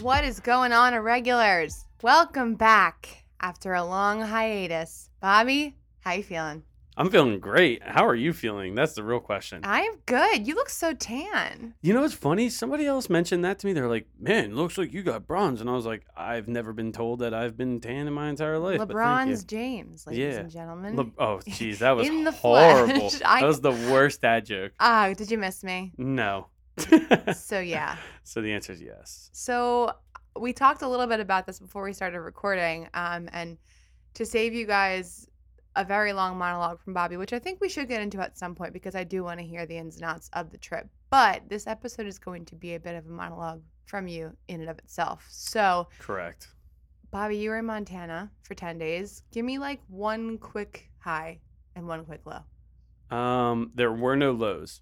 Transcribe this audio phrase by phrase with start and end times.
[0.00, 1.84] What is going on, irregulars?
[2.02, 5.10] Welcome back after a long hiatus.
[5.20, 6.62] Bobby, how you feeling?
[6.96, 7.82] I'm feeling great.
[7.82, 8.74] How are you feeling?
[8.74, 9.60] That's the real question.
[9.64, 10.46] I am good.
[10.46, 11.74] You look so tan.
[11.80, 12.50] You know what's funny?
[12.50, 13.72] Somebody else mentioned that to me.
[13.72, 16.92] They're like, "Man, looks like you got bronze," and I was like, "I've never been
[16.92, 19.34] told that I've been tan in my entire life." but thank you.
[19.34, 20.40] LeBron's James, ladies Yeah.
[20.40, 20.96] and gentlemen.
[20.96, 23.10] Le- oh, jeez, that was In the horrible.
[23.24, 24.72] I- That was the worst dad joke.
[24.78, 25.92] Ah, did you miss me?
[25.96, 26.48] No.
[27.34, 27.96] So yeah.
[28.24, 29.30] so the answer is yes.
[29.32, 29.92] So
[30.38, 33.58] we talked a little bit about this before we started recording, um, and
[34.14, 35.26] to save you guys
[35.76, 38.54] a very long monologue from Bobby, which I think we should get into at some
[38.54, 40.86] point because I do want to hear the ins and outs of the trip.
[41.10, 44.60] But this episode is going to be a bit of a monologue from you in
[44.60, 45.26] and of itself.
[45.30, 46.48] So, Correct.
[47.10, 49.22] Bobby, you were in Montana for 10 days.
[49.32, 51.40] Give me like one quick high
[51.74, 53.16] and one quick low.
[53.16, 54.80] Um, there were no lows.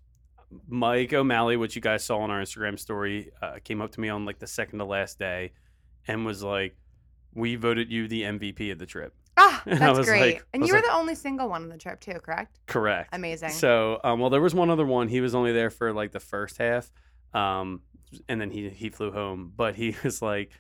[0.69, 4.09] Mike O'Malley, which you guys saw on our Instagram story, uh, came up to me
[4.09, 5.53] on like the second to last day,
[6.09, 6.77] and was like,
[7.35, 10.35] "We voted you the MVP of the trip." Ah, And that's was great.
[10.37, 12.59] like- and you were like- the only single one on the trip, too, correct?
[12.67, 13.11] Correct.
[13.13, 13.51] Amazing.
[13.51, 15.07] So, um, well, there was one other one.
[15.09, 16.91] He was only there for like the first half,
[17.33, 17.83] um,
[18.29, 19.53] and then he he flew home.
[19.57, 20.51] But he was like,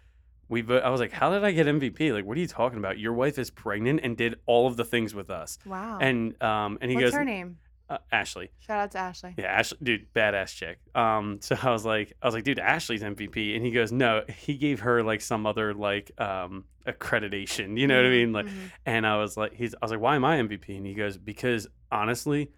[0.48, 0.78] "We." Vo-.
[0.78, 2.12] I was like, "How did I get MVP?
[2.12, 2.98] Like, what are you talking about?
[2.98, 5.98] Your wife is pregnant and did all of the things with us." wow.
[6.00, 7.58] And um, and he goes What's goes, her name?
[7.90, 9.34] Uh, "Ashley." Shout out to Ashley.
[9.36, 10.78] Yeah, Ashley, dude, badass chick.
[10.94, 14.22] Um, so I was like, I was like, dude, Ashley's MVP, and he goes, no,
[14.28, 18.32] he gave her like some other like um accreditation, you know what I mean?
[18.32, 18.70] Like, mhm.
[18.86, 20.76] and I was like, he's, I was like, why am I MVP?
[20.76, 22.50] And he goes, because honestly,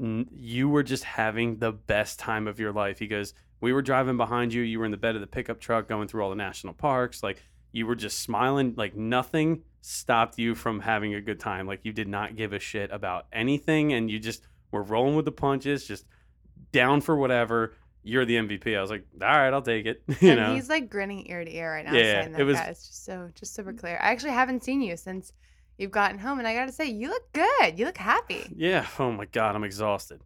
[0.00, 2.98] n- you were just having the best time of your life.
[2.98, 5.60] He goes, we were driving behind you, you were in the bed of the pickup
[5.60, 10.38] truck, going through all the national parks, like you were just smiling, like nothing stopped
[10.38, 11.66] you from having a good time.
[11.66, 15.24] Like you did not give a shit about anything, and you just were rolling with
[15.24, 16.04] the punches, just
[16.72, 17.74] down for whatever.
[18.02, 18.76] You're the MVP.
[18.76, 20.02] I was like, all right, I'll take it.
[20.20, 22.44] you and know, he's like grinning ear to ear right now Yeah, saying that it
[22.44, 25.32] was- guys just so just super clear i actually haven't seen you since
[25.78, 28.86] you've gotten home and i gotta say you look good you look happy yeah.
[28.98, 30.20] Oh my god, I'm exhausted.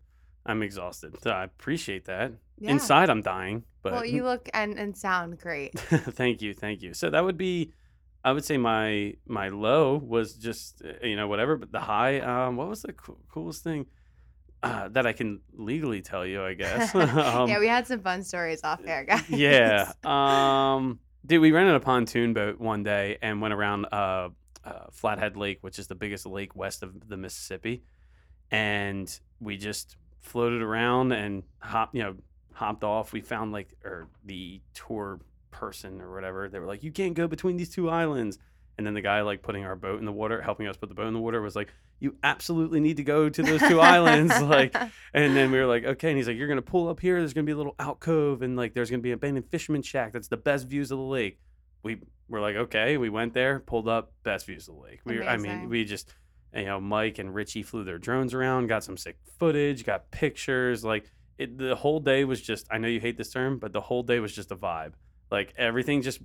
[0.45, 1.21] I'm exhausted.
[1.23, 2.33] So I appreciate that.
[2.59, 2.71] yeah.
[2.73, 6.95] Inside, I'm dying, but well you look and and sound great thank you, thank you.
[6.95, 7.73] So that would be,
[8.25, 12.21] I would say my my low was just uh, you know whatever, but the high.
[12.21, 13.87] Um, what was the coo- coolest thing
[14.63, 16.43] uh, that I can legally tell you?
[16.45, 16.95] I guess.
[16.95, 19.93] um, yeah we had some fun stories off air guys yeah.
[20.05, 24.29] Um, dude, we rented a pontoon boat one day and went around uh,
[24.65, 27.83] uh, Flathead Lake, which is the biggest lake west of the Mississippi,
[28.51, 32.17] and we just floated around and hop, you know,
[32.53, 33.13] hopped off.
[33.13, 36.49] We found like or the tour person or whatever.
[36.49, 38.39] They were like, "You can't go between these two islands."
[38.79, 40.95] And then the guy like putting our boat in the water, helping us put the
[40.95, 44.35] boat in the water, was like, "You absolutely need to go to those two islands."
[44.43, 44.75] Like,
[45.15, 46.09] and then we were like, okay.
[46.09, 47.19] And he's like, you're gonna pull up here.
[47.19, 50.13] There's gonna be a little alcove, and like, there's gonna be an abandoned fisherman shack.
[50.13, 51.39] That's the best views of the lake.
[51.83, 52.97] We were like, okay.
[52.97, 55.01] We went there, pulled up, best views of the lake.
[55.05, 56.13] We, I mean, we just,
[56.55, 60.85] you know, Mike and Richie flew their drones around, got some sick footage, got pictures.
[60.85, 62.67] Like, it, the whole day was just.
[62.71, 64.93] I know you hate this term, but the whole day was just a vibe.
[65.33, 66.21] Like everything just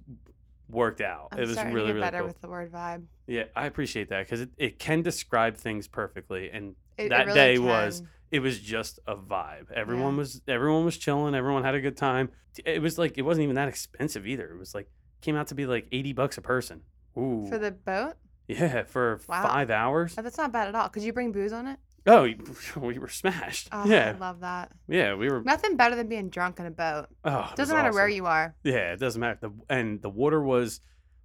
[0.69, 1.29] worked out.
[1.31, 2.27] I'm it was really, really better cool.
[2.27, 6.49] with the word vibe Yeah, I appreciate that because it, it can describe things perfectly,
[6.51, 9.71] and It- it that really day was it was just a vibe.
[9.71, 10.17] Everyone Yeah.
[10.19, 11.33] was everyone was chilling.
[11.35, 12.29] Everyone had a good time.
[12.65, 14.49] It was like it wasn't even that expensive either.
[14.51, 14.89] It was like
[15.21, 16.81] came out to be like eighty bucks a person.
[17.17, 18.13] Ooh, for the boat
[18.47, 19.43] yeah, for Wow.
[19.43, 20.15] five hours.
[20.17, 22.27] oh, that's not bad at all could you bring booze on it Oh,
[22.79, 23.67] we were smashed.
[23.71, 25.41] oh, yeah, i love that yeah, we were.
[25.43, 28.55] nothing better than being drunk in a boat Oh, it doesn't matter where you are
[28.63, 29.39] Yeah, it doesn't matter.
[29.41, 30.79] The and the water was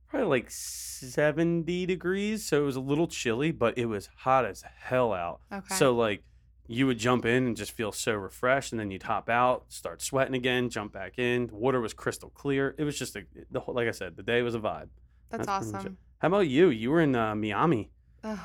[0.09, 4.65] probably like seventy degrees, so it was a little chilly, but it was hot as
[4.81, 5.41] hell out.
[5.53, 6.23] okay So like
[6.69, 10.01] you would jump in and just feel so refreshed, and then you'd hop out, start
[10.01, 11.49] sweating again, jump back in.
[11.49, 12.75] The water was crystal clear.
[12.79, 14.89] It was just a the whole, like I said, the day was a vibe.
[15.31, 16.69] that's, that's awesome How about you?
[16.69, 17.91] You were in uh, Miami.
[18.25, 18.39] Ugh,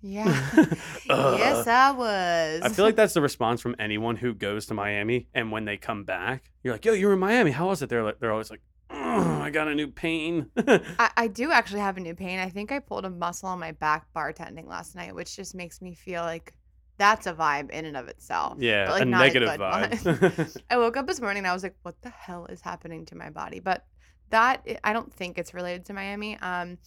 [0.00, 0.24] yeah
[1.06, 4.74] yes Uh, i was I feel like that's the response from anyone who goes to
[4.74, 7.50] Miami, and when they come back, you're like, "Yo, you were in Miami.
[7.50, 8.60] How was it?" They're like, they're always like,
[8.90, 12.38] "Ugh, "I got a new pain." I, I do actually have a new pain.
[12.38, 15.80] I think I pulled a muscle on my back bartending last night, which just makes
[15.82, 16.54] me feel like
[16.98, 18.58] that's a vibe in and of itself.
[18.60, 19.58] yeah, like, a not negative one.
[19.58, 20.62] vibe.
[20.70, 23.16] I woke up this morning and I was like, what the hell is happening to
[23.16, 23.60] my body?
[23.60, 23.84] But
[24.30, 26.36] that, I don't think it's related to Miami.
[26.38, 26.78] Um,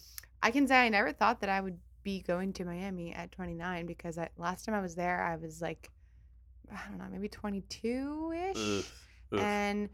[0.42, 3.86] I can say I never thought that I would be going to Miami at 29
[3.86, 5.90] because I, last time I was there, I was like,
[6.72, 8.86] I don't know, maybe 22 ish.
[9.40, 9.88] And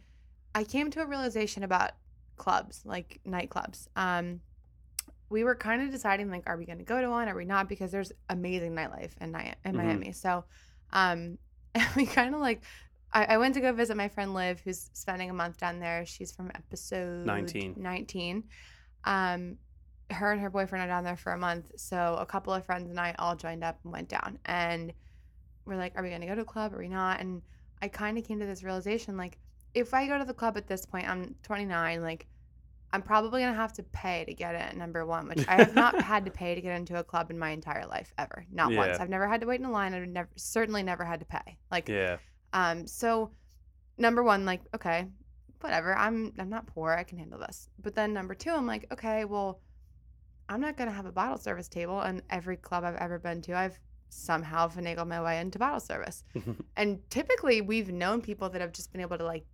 [0.55, 1.93] I came to a realization about
[2.37, 3.88] clubs, like nightclubs.
[3.96, 4.40] Um,
[5.31, 7.28] we were kind of deciding like, are we going to go to one?
[7.28, 7.69] Are we not?
[7.69, 9.34] Because there's amazing nightlife in,
[9.64, 9.75] in Mhm.
[9.75, 10.12] Miami.
[10.12, 10.44] So,
[10.93, 11.38] um,
[11.96, 12.62] we kind of like
[13.12, 16.04] I, I went to go visit my friend Liv, who's spending a month down there.
[16.04, 17.75] She's from episode 19.
[17.78, 18.44] 19.
[19.04, 19.56] Um,
[20.10, 21.72] her and her boyfriend are down there for a month.
[21.76, 24.38] So a couple of friends and I all joined up and went down.
[24.46, 24.93] And
[25.66, 26.75] we're like, are we going to go to a club?
[26.75, 27.20] Are we not?
[27.20, 27.43] And
[27.82, 29.38] I kind of came to this realization like,
[29.75, 32.26] if I go to the club at this point, I'm 29, like,
[32.90, 35.75] I'm probably going to have to pay to get in, number one, which I have
[35.75, 38.46] not had to pay to get into a club in my entire life ever.
[38.50, 38.99] Not once.
[38.99, 39.93] I've never had to wait in a line.
[39.93, 41.58] I've never, certainly never had to pay.
[41.70, 42.16] Like, Yeah.
[42.54, 43.31] um, so
[43.99, 45.06] number one, like, okay,
[45.61, 45.94] whatever.
[45.94, 46.93] I'm I'm not poor.
[46.93, 47.69] I can handle this.
[47.82, 49.61] But then number two, I'm like, okay, well,
[50.48, 52.00] I'm not gonna have a bottle service table.
[52.00, 53.78] And every club I've ever been to, I've
[54.10, 56.24] somehow finagled my way into bottle service.
[56.76, 59.44] And typically, we've known people that have just been able to like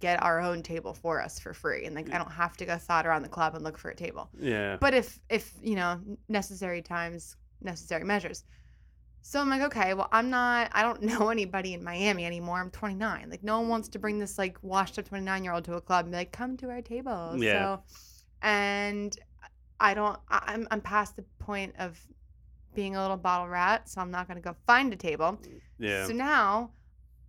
[0.00, 2.76] get our own table for us for free, and like I don't have to go
[2.78, 4.78] thought around the club and look for a table yeah.
[4.80, 8.44] but if if you know necessary times necessary measures
[9.20, 12.70] so i'm like okay well i'm not i don't know anybody in miami anymore i'm
[12.70, 15.74] 29 like no one wants to bring this like washed up 29 year old to
[15.74, 17.76] a club and be like come to our table Yeah.
[17.76, 17.82] so
[18.40, 19.14] and
[19.80, 21.98] i don't i'm i'm past the point of
[22.74, 25.38] being a little bottle rat so i'm not going to go find a table
[25.78, 26.06] yeah.
[26.06, 26.70] so now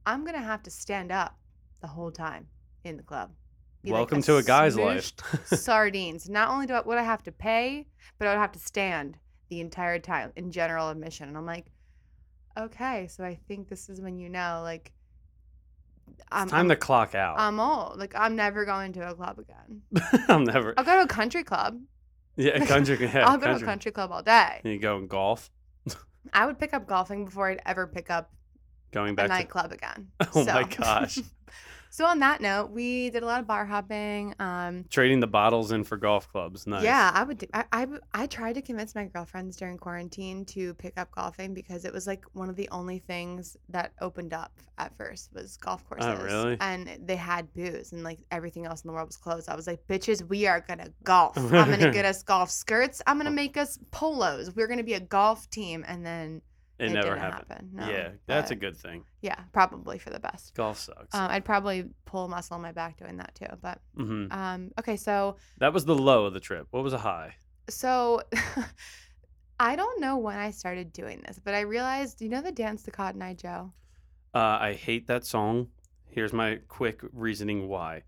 [0.05, 1.37] i'm going to have to stand up
[1.81, 2.45] the whole time
[2.83, 3.31] in the club
[3.83, 5.11] Be like Welcome to a guy's life.
[5.45, 6.29] sardines.
[6.29, 7.87] Not only do I, would I have to pay,
[8.19, 9.17] but I would have to stand
[9.49, 11.27] the entire time in general admission.
[11.27, 11.65] And I'm like,
[12.57, 14.91] okay, so I think this is when you know, like,
[16.31, 17.39] I'm, it's time I'm, to clock out.
[17.39, 17.97] I'm old.
[17.97, 19.81] Like, I'm never going to a club again.
[20.27, 20.73] I'm never.
[20.77, 21.79] I'll go to a country club.
[22.41, 22.97] Yeah, country.
[23.01, 23.59] Yeah, I'll go country.
[23.59, 24.61] to a country club all day.
[24.63, 25.49] You go and golf.
[26.33, 28.31] I would pick up golfing before I'd ever pick up
[28.91, 29.33] Going a back to.
[29.33, 30.09] nightclub again.
[30.35, 31.19] Oh my gosh.
[31.93, 34.33] So on that note, we did a lot of bar hopping.
[34.39, 36.65] Um, Trading the bottles in for golf clubs.
[36.65, 36.83] Nice.
[36.83, 37.39] Yeah, I would.
[37.39, 41.53] Do, I, I I tried to convince my girlfriends during quarantine to pick up golfing
[41.53, 45.57] because it was like one of the only things that opened up at first was
[45.57, 46.17] golf courses.
[46.17, 46.57] Oh, really?
[46.61, 49.49] And they had booze and like everything else in the world was closed.
[49.49, 51.37] I was like, bitches, we are gonna golf.
[51.37, 53.01] I'm gonna get us golf skirts.
[53.05, 54.55] I'm gonna make us polos.
[54.55, 55.83] We're gonna be a golf team.
[55.85, 56.41] And then
[56.81, 57.45] It, it never happened.
[57.49, 59.03] happen, no, yeah, that's a good thing.
[59.21, 60.53] yeah, probably for the best.
[60.55, 61.13] Golf sucks.
[61.13, 63.55] Um, I'd probably pull a muscle in my back doing that too.
[63.61, 66.67] But hmm um, okay, so That was the low of the trip.
[66.71, 67.35] What was a high?
[67.69, 68.21] So
[69.59, 72.81] I don't know when I started doing this, but I realized, you know, the dance
[72.83, 73.73] to Cotton Eye Joe?
[74.33, 75.67] Uh, I hate that song.
[76.07, 78.03] Here's my quick reasoning why.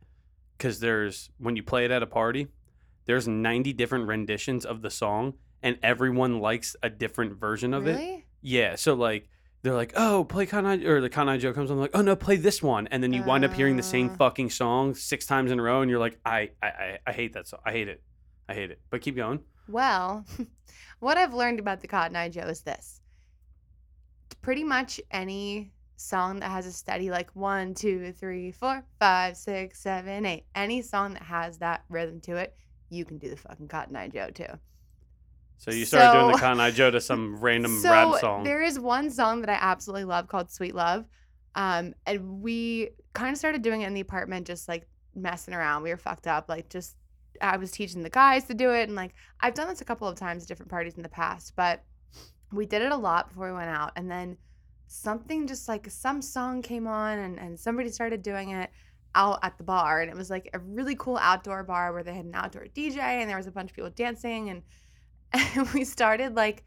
[0.57, 2.47] Because there's when you play it at a party,
[3.05, 8.23] there's 90 different renditions of the song, and everyone likes a different version of it.
[8.43, 8.75] Yeah.
[8.75, 9.27] So like
[9.63, 12.01] they're like, oh, play Cotton Eye, or the Cotton Eye Joe comes on like, oh
[12.01, 14.15] no, play this one, and then you wind up hearing the same Uh.
[14.17, 17.33] fucking song six times in a row, and you're like, I, I, I, I hate
[17.33, 17.61] that song.
[17.65, 18.03] I hate it.
[18.49, 18.81] I hate it.
[18.89, 19.39] But keep going.
[19.69, 20.25] Well,
[20.99, 22.99] what I've learned about the Cotton Eye Joe is this
[24.41, 29.79] pretty much any song that has a steady, like one, two, three, four, five, six,
[29.79, 32.53] seven, eight, any song that has that rhythm to it,
[32.89, 34.45] you can do the fucking Cotton Eye Joe too.
[35.57, 38.43] So you started doing the So- Cotton Eye Joe to some random so rap song.
[38.43, 41.05] There is one song that I absolutely love called Sweet Love.
[41.55, 45.83] Um, and we kind of started doing it in the apartment, just like messing around.
[45.83, 46.49] We were fucked up.
[46.49, 46.95] Like, just
[47.41, 48.83] I was teaching the guys to do it.
[48.83, 51.53] And like, I've done this a couple of times at different parties in the past,
[51.55, 51.83] but
[52.51, 53.91] we did it a lot before we went out.
[53.95, 54.37] And then
[54.87, 58.69] something just like some song came on and, and somebody started doing it
[59.15, 60.01] out at the bar.
[60.01, 62.97] And it was like a really cool outdoor bar where they had an outdoor DJ
[62.97, 64.49] and there was a bunch of people dancing.
[64.49, 64.63] And,
[65.33, 66.63] and we started like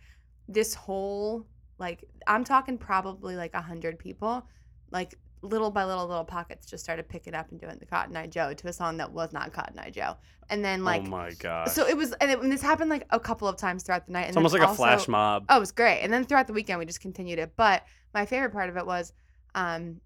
[0.48, 1.46] this whole
[1.78, 4.46] like i'm talking probably like a hundred people
[4.90, 8.26] like little by little little pockets just started picking up and doing the cotton eye
[8.26, 10.16] joe to a song that was not cotton eye joe
[10.50, 11.68] and then like oh my god.
[11.68, 14.12] so it was and, it, and this happened like a couple of times throughout the
[14.12, 15.44] night and it's almost like a flash mob.
[15.48, 16.00] Oh, it was great.
[16.00, 17.52] And then throughout the weekend, we just continued it.
[17.56, 19.12] But my favorite part of it was,
[19.54, 20.00] um,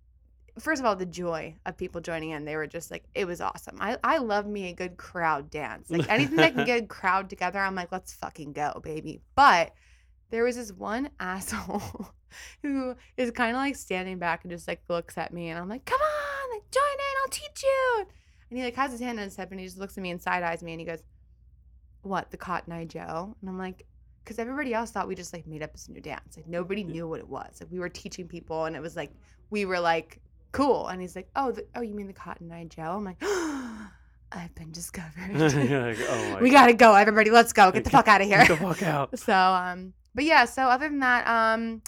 [0.61, 2.45] first of all, the joy of people joining in.
[2.45, 3.77] They were just like, it was awesome.
[3.81, 5.91] I, I love me a good crowd dance.
[5.91, 9.21] Like anything that can get a crowd together, I'm like, let's fucking go, baby.
[9.35, 9.73] But
[10.31, 12.13] there was this one asshole
[12.63, 15.49] who is kind of like standing back and just like looks at me.
[15.49, 18.07] And I'm like, come on, like join in, I'll teach you.
[18.51, 20.11] And he like has his hand on his hip and he just looks at me
[20.11, 21.03] and side eyes me and he goes,
[22.03, 23.37] what, the Cotton Eye Joe?
[23.41, 23.87] And I'm like,
[24.25, 26.37] because everybody else thought we just like made up this new dance.
[26.37, 27.61] Like nobody knew what it was.
[27.61, 29.11] Like we were teaching people, and it was like
[29.51, 30.21] we were like
[30.53, 30.89] cool.
[30.89, 33.23] And he's like, "Oh, the, oh, you mean the Cotton Eye Joe?" I'm like,
[34.33, 35.31] "I've been discovered.
[35.35, 36.61] Like, oh my we God.
[36.63, 37.31] gotta go, everybody.
[37.31, 37.71] Let's go.
[37.73, 39.19] Get the fuck out of here." Get the fuck out.
[39.19, 40.45] so, um, but yeah.
[40.45, 41.83] So other than that, um,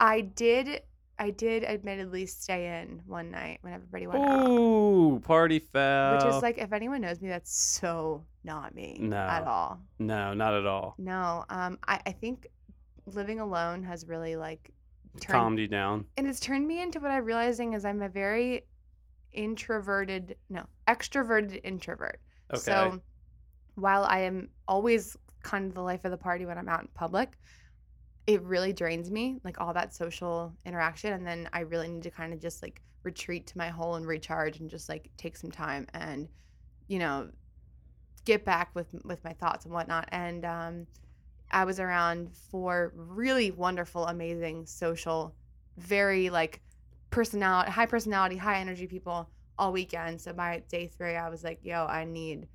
[0.00, 0.82] I did,
[1.18, 4.48] I did admittedly stay in one night when everybody went out.
[4.48, 6.16] Ooh, party foul.
[6.16, 9.16] Which is like, if anyone knows me, that's so not me No.
[9.16, 9.80] at all.
[9.98, 10.94] no, not at all.
[10.98, 12.48] No, um, I, I think
[13.06, 14.70] living alone has really like
[15.20, 16.04] turned calmed you down.
[16.16, 18.66] and it's turned me into what I'm realizing is I'm a very
[19.32, 22.20] introverted, no, extroverted introvert.
[22.52, 22.60] Okay.
[22.60, 23.00] So
[23.74, 26.88] while I am always kind of the life of the party when I'm out in
[26.94, 27.32] public,
[28.26, 31.12] it really drains me, like all that social interaction.
[31.12, 34.06] And then I really need to kind of just like retreat to my hole and
[34.06, 36.28] recharge and just like take some time and,
[36.88, 37.28] you know,
[38.24, 40.08] get back with with my thoughts and whatnot.
[40.10, 40.86] And um,
[41.54, 45.34] I was around four really wonderful, amazing, social,
[45.78, 46.60] very like
[47.10, 50.20] personality, high personality, high energy people all weekend.
[50.20, 52.48] So by day three, I was like, yo, I need,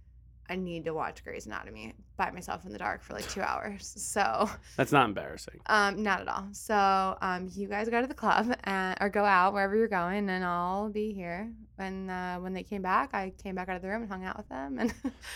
[0.50, 3.94] I need to watch Grey's Anatomy by myself in the dark for like two hours.
[3.96, 5.62] So, That's not embarrassing.
[5.68, 6.50] um, not at all.
[6.52, 10.30] So, um, you guys go to the club and, or go out wherever you're going,
[10.30, 11.50] and I'll be here.
[11.78, 14.26] When uh, when they came back, I came back out of the room and hung
[14.26, 14.94] out with them, and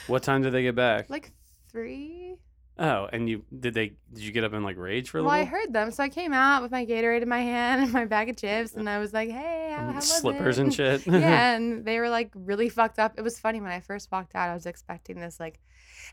[0.08, 1.10] What time did they get back?
[1.16, 1.32] like
[1.72, 2.36] three.
[2.80, 5.32] Oh, and you did they did you get up and like rage for a Well,
[5.32, 8.06] I heard them, so I came out with my Gatorade in my hand and my
[8.06, 11.08] bag of chips, and I was like, "Hey, how, how Slippers it?" and shit.
[11.08, 13.14] yeah, and they were like really fucked up.
[13.18, 14.50] It was funny when I first walked out.
[14.50, 15.60] I was expecting this like,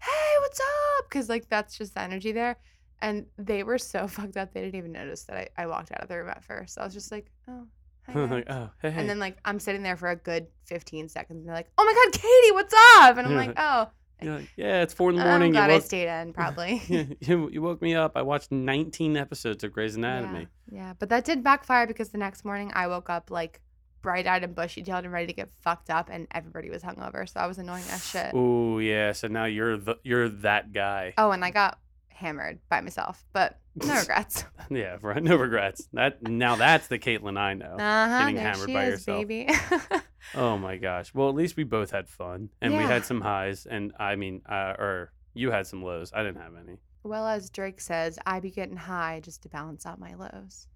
[0.03, 2.57] "Hey, what's up?" Because like that's just the energy there,
[3.01, 6.01] and they were so fucked up they didn't even notice that I, I walked out
[6.01, 6.75] of the room at first.
[6.75, 7.67] So I was just like, "Oh,
[8.09, 8.95] like, guys." oh, hey.
[8.97, 11.85] And then like I'm sitting there for a good 15 seconds, and they're like, "Oh
[11.85, 13.89] my god, Katie, what's up?" And I'm like, "Oh,
[14.23, 15.49] You're like, yeah, it's four in the oh, morning.
[15.49, 16.83] I'm glad you I stayed in probably."
[17.21, 18.13] you, you woke me up.
[18.17, 20.49] I watched 19 episodes of Grey's Anatomy.
[20.71, 23.61] Yeah, yeah, but that did backfire because the next morning I woke up like
[24.03, 27.29] bright eyed and bushy tailed and ready to get fucked up, and everybody was hungover,
[27.29, 28.33] so I was annoying as shit.
[28.35, 31.15] Oh yeah, so now you're the you're that guy.
[31.19, 31.79] Oh, and I got
[32.21, 34.45] hammered by myself, but no regrets.
[34.71, 35.23] Yeah, right.
[35.23, 35.89] No regrets.
[35.95, 37.77] That now that's the Caitlin I know.
[37.79, 38.19] Uh huh.
[38.21, 39.27] Getting hammered by is, yourself.
[39.27, 39.49] baby.
[40.35, 41.15] Oh my gosh.
[41.15, 44.43] Well, at least we both had fun, and we had some highs, and I mean,
[44.49, 46.13] uh, or you had some lows.
[46.15, 46.77] I didn't have any.
[47.03, 50.67] well, as Drake says, I be getting high just to balance out my lows.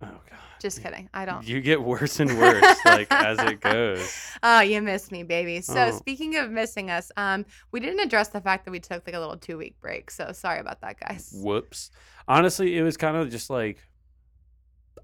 [0.00, 0.38] Oh god.
[0.60, 1.08] Just kidding.
[1.14, 1.46] I don't.
[1.46, 4.12] You get worse and worse, like as it goes.
[4.42, 5.60] Oh, you missed me, baby.
[5.60, 5.90] So Oh.
[5.96, 9.20] speaking of missing us, um, we didn't address the fact that we took like a
[9.20, 10.10] little two week break.
[10.10, 11.32] So sorry about that, guys.
[11.42, 11.90] Whoops.
[12.26, 13.78] Honestly, it was kind of just like.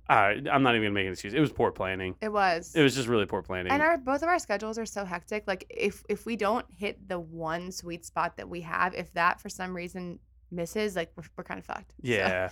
[0.07, 1.33] I, I'm not even gonna make an excuse.
[1.33, 2.15] It was poor planning.
[2.21, 2.75] It was.
[2.75, 3.73] It was just really poor planning.
[3.73, 5.45] And our both of our schedules are so hectic.
[5.47, 9.41] Like if if we don't hit the one sweet spot that we have, if that
[9.41, 10.19] for some reason
[10.51, 11.93] misses, like we're, we're kind of fucked.
[11.93, 12.51] So- Yeah.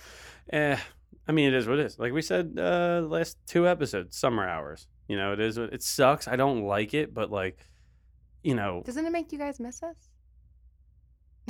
[0.51, 0.77] Eh,
[1.27, 1.99] I mean, it is what it is.
[1.99, 4.87] Like we said, uh, the last two episodes, summer hours.
[5.07, 5.59] You know, it is.
[5.59, 6.27] what- It sucks.
[6.27, 7.59] I don't like it, but like,
[8.43, 9.95] you know, Doesn't it make you guys miss us?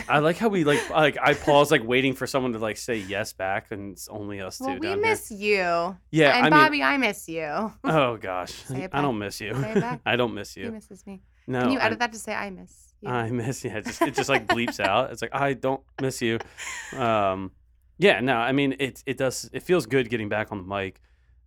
[0.09, 2.97] I like how we like like I pause like waiting for someone to like say
[2.97, 5.37] yes back, and it's only us two Well, we down miss you.
[5.37, 5.97] here.
[6.11, 7.71] Yeah, and I Bobby, I miss you.
[7.83, 9.53] oh gosh, Say it I don't miss you.
[9.53, 10.01] Say it back.
[10.05, 10.63] I don't miss you.
[10.63, 10.73] He you.
[10.73, 11.21] misses me.
[11.45, 13.09] No, Can you I- edit that to say I miss you?
[13.09, 13.77] I miss yeah.
[13.77, 15.11] It just it just like bleeps out.
[15.11, 16.39] It's like I don't miss you.
[16.97, 17.51] Um,
[17.97, 20.99] yeah, no, I mean it it does it feels good getting back on the mic.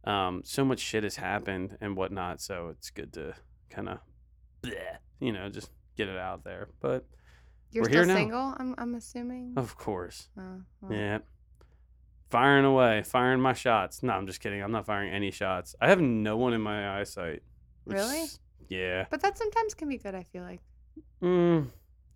[0.05, 3.35] Um, so much shit has happened and whatnot, so it's good to
[3.71, 3.99] kind of,
[5.19, 6.69] you know, just get it out there.
[6.81, 7.05] But
[7.73, 8.15] You're we're still here now.
[8.15, 9.55] single, I'm I'm assuming.
[9.57, 10.93] of course, Oh, well.
[10.93, 11.19] yeah,
[12.31, 14.03] firing away, firing my shots.
[14.03, 14.63] No, I'm just kidding.
[14.63, 15.75] I'm not firing any shots.
[15.81, 17.43] I have no one in my eyesight.
[17.85, 18.27] which Really?
[18.69, 19.07] Yeah.
[19.11, 20.61] But that sometimes can be good, I feel like.
[21.23, 21.69] Mm,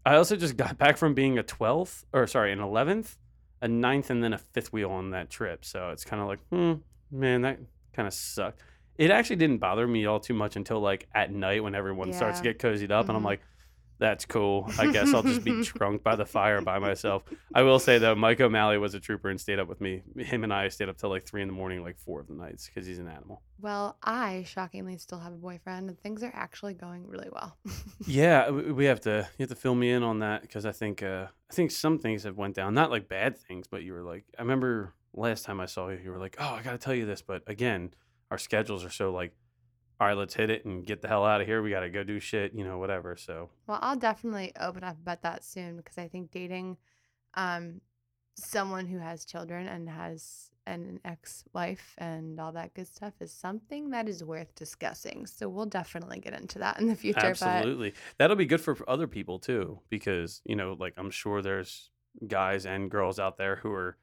[0.05, 3.17] I also just got back from being a 12th, or sorry, an 11th,
[3.63, 5.65] a ninth, and then a fifth wheel on that trip.
[5.65, 6.75] So it's kind of like, hmm,
[7.11, 7.59] man, that
[7.93, 8.63] kind of sucked.
[8.97, 12.39] It actually didn't bother me all too much until like at night when everyone starts
[12.41, 13.27] to get cozied up, and I'm Mhm.
[13.27, 13.41] like,
[14.01, 14.69] that's cool.
[14.79, 17.23] I guess I'll just be drunk by the fire by myself.
[17.55, 20.03] I will say though, Mike O'Malley was a trooper and stayed up with me.
[20.17, 22.33] Him and I stayed up till like three in the morning, like four of the
[22.33, 23.43] nights, because he's an animal.
[23.61, 27.57] Well, I shockingly still have a boyfriend, and things are actually going really well.
[28.07, 31.03] Yeah, we have to you have to fill me in on that because I think
[31.03, 32.73] uh, I think some things have went down.
[32.75, 36.01] Not like bad things, but you were like, I remember last time I saw you,
[36.03, 37.93] you were like, oh, I got to tell you this, but again,
[38.31, 39.33] our schedules are so like,
[40.01, 41.63] all right, let's hit it and get the hell out of here.
[41.63, 43.17] We got to go do shit, you know, whatever.
[43.17, 46.79] So Well, I'll definitely open up about that soon because I think dating
[47.35, 47.83] um,
[48.35, 53.91] someone who has children and has an ex-wife and all that good stuff is something
[53.91, 55.27] that is worth discussing.
[55.27, 57.19] So we'll definitely get into that in the future.
[57.19, 61.91] absolutely, that'll be good for other people too, because you know, like I'm sure there's
[62.27, 63.99] guys and girls out there who are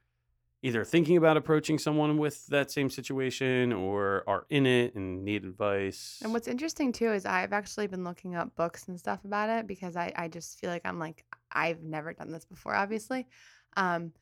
[0.62, 5.44] either thinking about approaching someone with that same situation or are in it and need
[5.44, 6.18] advice.
[6.22, 9.66] And what's interesting too is I've actually been looking up books and stuff about it
[9.66, 13.26] because I I just feel like I'm like I've never done this before, obviously.
[13.76, 14.12] Um,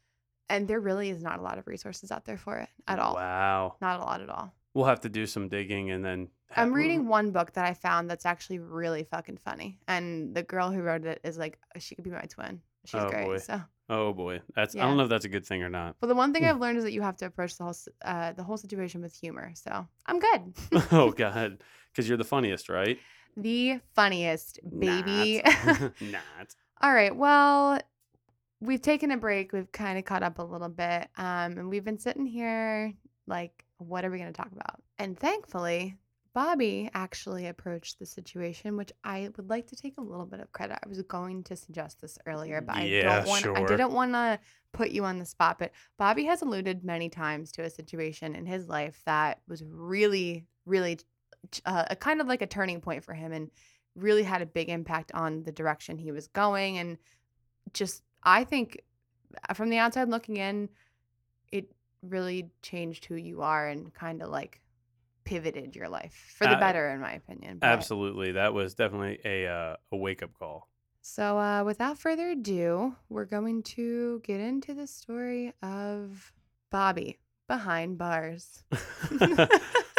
[0.48, 3.14] and there really is not a lot of resources out there for it at all.
[3.14, 3.76] Wow.
[3.80, 4.54] Not a lot at all.
[4.74, 6.28] We'll have to do some digging and then.
[6.50, 9.80] ha- I'm reading one book that I found that's actually really fucking funny.
[9.88, 12.60] And the girl who wrote it is like, she could be my twin.
[12.86, 13.24] She's Oh, great.
[13.26, 13.38] boy.
[13.38, 15.94] So, Oh boy, that's I don't know if that's a good thing or not.
[16.00, 16.50] well, the one thing Mm.
[16.50, 17.74] I've learned is that you have to approach the whole
[18.04, 19.52] uh, the whole situation with humor.
[19.54, 20.54] So I'm good.
[20.92, 21.62] oh god,
[21.92, 22.98] because you're the funniest, right?
[23.36, 25.42] the funniest baby.
[25.44, 25.80] Not.
[26.00, 26.54] Not.
[26.80, 27.14] All right.
[27.14, 27.78] Well,
[28.60, 29.52] we've taken a break.
[29.52, 31.08] We've kind of caught up a little bit.
[31.18, 32.94] Um, and we've been sitting here
[33.26, 34.82] like, what are we going to talk about?
[34.98, 35.96] And thankfully,
[36.36, 40.52] Bobby actually approached the situation, which I would like to take a little bit of
[40.52, 40.78] credit.
[40.84, 44.12] I was going to suggest this earlier, but I Yeah, don't want I didn't want
[44.12, 44.38] to
[44.74, 48.44] put you on the spot, but Bobby has alluded many times to a situation in
[48.44, 50.98] his life that was really really
[51.64, 53.50] uh, a kind of like a turning point for him and
[53.94, 56.98] really had a big impact on the direction he was going and
[57.72, 58.82] just I think
[59.48, 60.68] uh, from the outside looking in
[61.50, 64.60] it really changed who you are and kind of like
[65.26, 67.58] pivoted your life for the Uh, better in my opinion.
[67.58, 70.68] But- Absolutely, that was definitely a uh, a wake up call.
[71.02, 76.32] So uh without further ado, we're going to get into the story of
[76.70, 78.64] Bobby behind bars.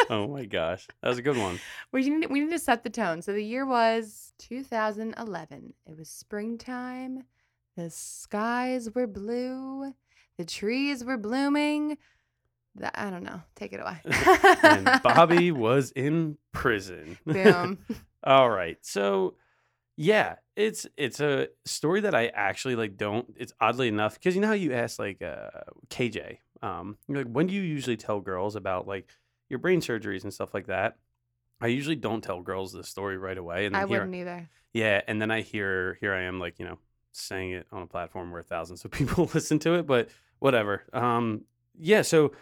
[0.10, 1.60] oh my gosh, that was a good one.
[1.92, 3.22] We need we need to set the tone.
[3.22, 5.74] So the year was 2011.
[5.86, 7.24] It was springtime.
[7.76, 9.94] The skies were blue.
[10.38, 11.98] The trees were blooming.
[12.78, 13.42] The, I don't know.
[13.56, 13.98] Take it away.
[14.64, 17.18] and Bobby was in prison.
[17.26, 17.80] Boom.
[18.24, 18.78] All right.
[18.82, 19.36] So
[19.96, 24.42] yeah, it's it's a story that I actually like don't it's oddly enough because you
[24.42, 25.50] know how you ask like uh
[25.90, 29.10] KJ, um, you're like when do you usually tell girls about like
[29.50, 30.98] your brain surgeries and stuff like that?
[31.60, 33.66] I usually don't tell girls the story right away.
[33.66, 34.48] And I here, wouldn't either.
[34.74, 36.78] yeah, and then I hear here I am like, you know,
[37.14, 40.84] saying it on a platform where thousands of people listen to it, but whatever.
[40.94, 41.46] Um
[41.80, 42.34] yeah, so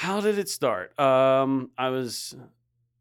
[0.00, 0.98] how did it start?
[0.98, 2.36] Um I was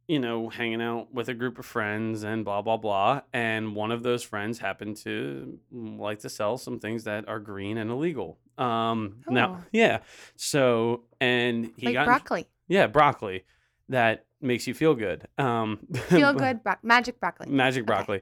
[0.07, 3.91] you know, hanging out with a group of friends and blah blah blah, and one
[3.91, 8.37] of those friends happened to like to sell some things that are green and illegal.
[8.57, 9.63] Um now Oh.
[9.71, 9.99] yeah.
[10.35, 12.47] So and he Like got broccoli.
[12.67, 13.45] yeah, broccoli
[13.89, 15.27] that makes you feel good.
[15.37, 17.47] Um Feel good bro- magic broccoli.
[17.51, 17.85] magic Okay.
[17.85, 18.21] broccoli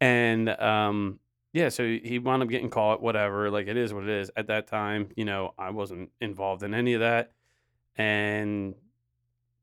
[0.00, 1.18] and um
[1.52, 4.46] yeah so he wound up getting caught whatever like it is what it is at
[4.48, 7.32] that time you know i wasn't involved in any of that
[7.96, 8.74] and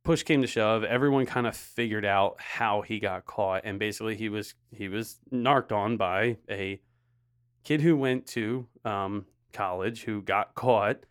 [0.04, 4.16] push came to shove everyone kind of figured out how he got caught and basically
[4.16, 6.80] he was he was narked on by a
[7.64, 11.06] kid who went to um college who got caught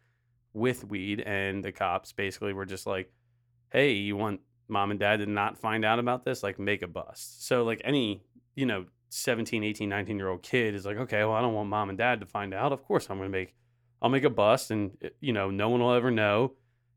[0.52, 3.10] with weed and the cops basically were just like
[3.70, 4.40] hey you want
[4.72, 6.42] mom and dad to not find out about this?
[6.42, 7.46] Like make a bust.
[7.46, 8.22] So like any
[8.56, 11.68] you know 17 18 19 year old kid is like okay well i don't want
[11.68, 12.72] mom and dad to find out.
[12.72, 13.54] Of course i'm gonna make
[14.00, 16.52] i'll make a bust and uh, you know no one will ever know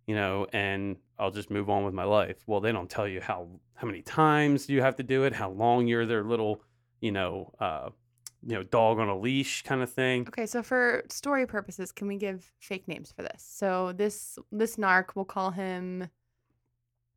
[0.07, 3.21] you know and i'll just move on with my life well they don't tell you
[3.21, 6.61] how how many times you have to do it how long you're their little
[7.01, 7.89] you know uh
[8.47, 12.07] you know dog on a leash kind of thing Okay, so for story purposes, can
[12.07, 13.43] we give fake names for this?
[13.47, 16.09] So this this narc, we'll call him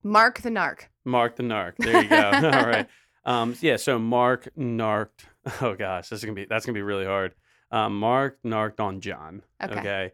[0.03, 0.85] Mark the Narc.
[1.05, 1.75] Mark the Narc.
[1.79, 2.31] There you go.
[2.59, 2.89] All right.
[3.25, 3.77] Um, yeah.
[3.77, 5.27] So Mark narked.
[5.61, 7.35] Oh gosh, this is gonna be that's gonna be really hard.
[7.71, 9.43] Um, Mark narked on John.
[9.63, 10.13] Okay.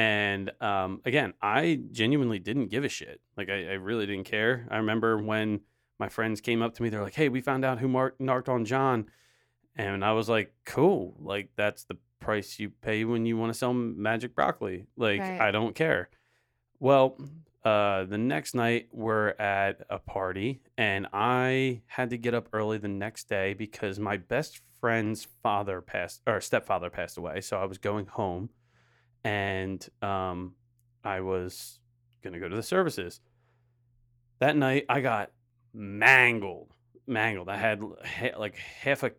[0.00, 3.20] And um, again, I genuinely didn't give a shit.
[3.36, 4.66] Like I, I really didn't care.
[4.70, 5.60] I remember when
[5.98, 8.48] my friends came up to me, they're like, "Hey, we found out who Mark narked
[8.48, 9.10] on John,"
[9.76, 11.16] and I was like, "Cool.
[11.20, 14.86] Like that's the price you pay when you want to sell magic broccoli.
[14.96, 15.38] Like Right.
[15.38, 16.08] I don't care."
[16.78, 17.18] Well,
[17.62, 22.78] uh, the next night we're at a party, and I had to get up early
[22.78, 27.42] the next day because my best friend's father passed or stepfather passed away.
[27.42, 28.48] So I was going home,
[29.24, 30.54] and um,
[31.04, 31.78] I was
[32.22, 33.20] gonna go to the services.
[34.38, 35.30] That night, I got
[35.74, 36.72] mangled,
[37.06, 37.48] mangled.
[37.48, 39.12] I had ha- like half a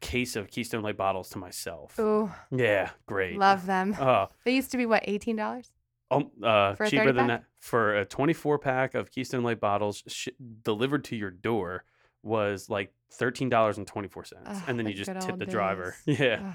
[0.00, 1.98] case of Keystone Light bottles to myself.
[1.98, 3.36] Ooh, Yeah, great.
[3.36, 3.94] love them.
[3.98, 5.70] Uh, They used to be what, eighteen dollars?
[6.12, 10.28] um, uh, cheaper than that for a 24 pack of Keystone Light bottles sh-
[10.64, 11.84] delivered to your door
[12.24, 15.94] was like $13.24 and then you just tip the driver.
[16.06, 16.40] Yeah.
[16.48, 16.54] Ugh.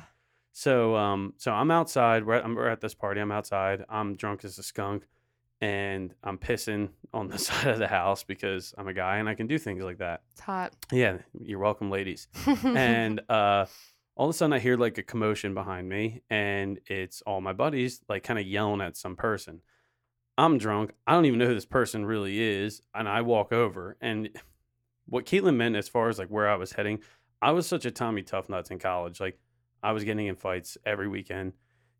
[0.58, 3.84] So um so I'm outside, we're at, we're at this party, I'm outside.
[3.89, 5.06] I'm drunk as a skunk
[5.60, 9.36] and I'm pissing on the side of the house because I'm a guy and I
[9.36, 10.22] can do things like that.
[10.32, 10.74] It's hot.
[10.94, 12.30] Yeah, you're welcome ladies
[12.63, 13.65] and uh
[14.15, 17.52] all of a sudden I hear like a commotion behind me and it's all my
[17.52, 19.60] buddies like kind of yelling at some person.
[20.38, 20.94] I'm drunk.
[21.06, 22.82] I don't even know who this person really is.
[22.94, 24.30] And I walk over and
[25.08, 27.00] what Caitlin meant as far as like where I was heading,
[27.41, 29.20] I was such a Tommy Tough Nuts in college.
[29.20, 29.38] Like
[29.86, 31.54] I was getting in fights every weekend,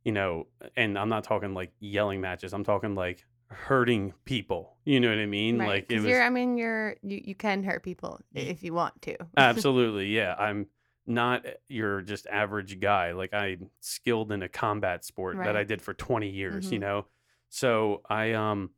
[0.04, 2.54] you know, and I'm not talking like yelling matches.
[2.54, 4.78] I'm talking like hurting people.
[4.86, 5.58] You know what I mean?
[5.60, 5.68] right.
[5.68, 9.02] Like it was you're I mean you're you, you can hurt people if you want
[9.04, 9.16] to.
[9.38, 10.34] Absolutely, yeah.
[10.38, 10.68] I'm
[11.08, 13.12] not your just average guy.
[13.12, 16.82] Like I'm skilled in a combat sport that I did for 20 years, you Mhm.
[16.82, 17.06] know.
[17.50, 18.72] So I um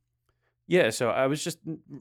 [0.70, 1.60] yeah, so I was just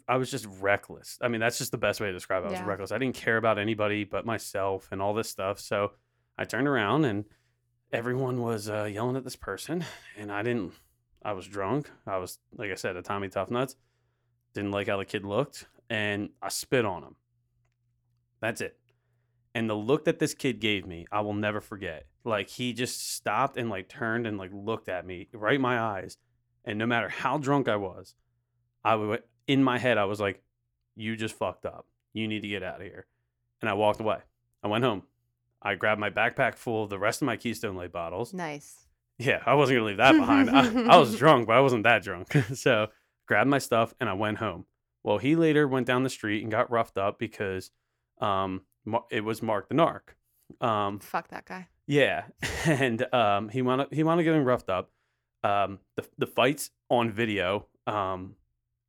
[0.08, 1.18] I was just reckless.
[1.22, 2.48] I mean, that's just the best way to describe it.
[2.48, 2.66] I was Yeah.
[2.66, 2.90] reckless.
[2.90, 5.60] I didn't care about anybody but myself and all this stuff.
[5.60, 5.92] So
[6.38, 7.24] I turned around and
[7.92, 9.84] everyone was uh, yelling at this person,
[10.18, 10.72] and I didn't.
[11.22, 11.90] I was drunk.
[12.06, 13.76] I was like I said, a Tommy Tough Nuts.
[14.54, 17.16] Didn't like how the kid looked, and I spit on him.
[18.40, 18.78] That's it.
[19.54, 22.06] And the look that this kid gave me, I will never forget.
[22.24, 25.80] Like he just stopped and like turned and like looked at me right in my
[25.80, 26.18] eyes.
[26.64, 28.14] And no matter how drunk I was,
[28.84, 30.42] I would in my head I was like,
[30.94, 31.86] "You just fucked up.
[32.12, 33.06] You need to get out of here."
[33.60, 34.18] And I walked away.
[34.62, 35.04] I went home.
[35.66, 38.32] I grabbed my backpack full of the rest of my Keystone Light bottles.
[38.32, 38.86] Nice.
[39.18, 40.50] Yeah, I wasn't gonna leave that behind.
[40.50, 42.32] I, I was drunk, but I wasn't that drunk.
[42.54, 42.88] so
[43.26, 44.66] grabbed my stuff and I went home.
[45.04, 47.70] Well, he later went down the street and got roughed up because
[48.20, 48.62] um
[49.10, 50.00] it was Mark the Narc.
[50.60, 51.66] Um, Fuck that guy.
[51.86, 52.24] yeah,
[52.66, 54.90] and um, he wound up he wound up getting roughed up.
[55.42, 58.36] Um, the the fights on video, um,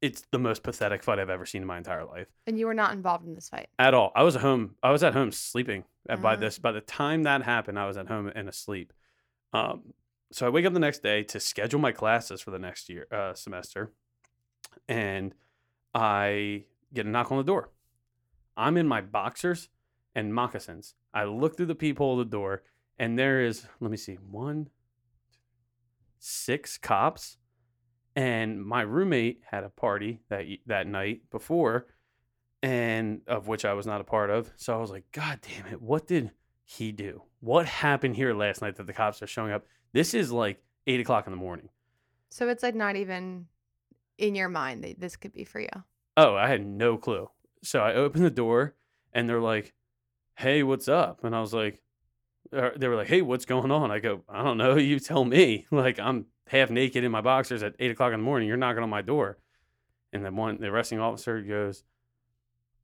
[0.02, 2.74] it's the most pathetic fight I've ever seen in my entire life And you were
[2.76, 3.70] not involved in this fight.
[3.80, 4.12] at all.
[4.16, 4.76] I was at home.
[4.84, 5.84] I was at home sleeping.
[6.10, 6.42] And by Uh-huh.
[6.42, 8.94] this, by the time that happened, I was at home and asleep.
[9.54, 9.94] Um,
[10.32, 13.08] so I wake up the next day to schedule my classes for the next year
[13.12, 13.94] uh, semester,
[14.88, 15.34] and
[15.94, 17.72] I get a knock on the door.
[18.56, 19.70] I'm in my boxers
[20.16, 20.96] and moccasins.
[21.14, 22.64] I look through the peephole of the door,
[22.98, 24.70] and there is let me see one,
[26.20, 27.38] six cops,
[28.16, 31.88] and my roommate had a party that that night before,
[32.64, 34.52] and of which I was not a part of.
[34.56, 36.32] So I was like, God damn it, what did
[36.64, 37.24] he do?
[37.40, 39.66] What happened here last night that the cops are showing up?
[39.94, 41.70] This is like eight o'clock in the morning.
[42.30, 43.46] So it's like not even
[44.18, 45.70] in your mind that this could be for you.
[46.16, 47.30] Oh, I had no clue.
[47.64, 48.76] So I opened the door
[49.14, 49.74] and they're like,
[50.36, 51.24] Hey, what's up?
[51.24, 51.82] And I was like,
[52.54, 53.92] er, they were like, Hey, what's going on?
[53.92, 54.76] I go, I don't know.
[54.78, 55.66] You tell me.
[55.72, 58.48] Like, I'm half naked in my boxers at eight o'clock in the morning.
[58.48, 59.38] You're knocking on my door.
[60.14, 61.84] And then one, the arresting officer goes,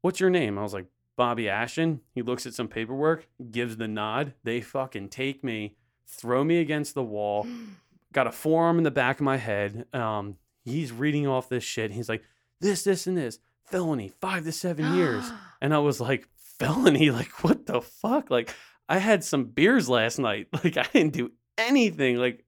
[0.04, 0.60] What's your name?
[0.60, 2.02] I was like, Bobby Ashton.
[2.14, 4.34] He looks at some paperwork, gives the nod.
[4.44, 7.48] They fucking take me, throw me against the wall,
[8.14, 9.86] got a forearm in the back of my head.
[9.94, 10.36] Um,
[10.66, 11.92] he's reading off this shit.
[11.92, 12.22] He's like,
[12.60, 15.32] this, this, and this felony, five to seven years.
[15.62, 17.10] And I was like, felony?
[17.20, 18.30] Like, what the fuck?
[18.30, 18.54] Like,
[18.90, 20.48] I had some beers last night.
[20.66, 22.18] Like, I didn't do anything.
[22.18, 22.44] Like,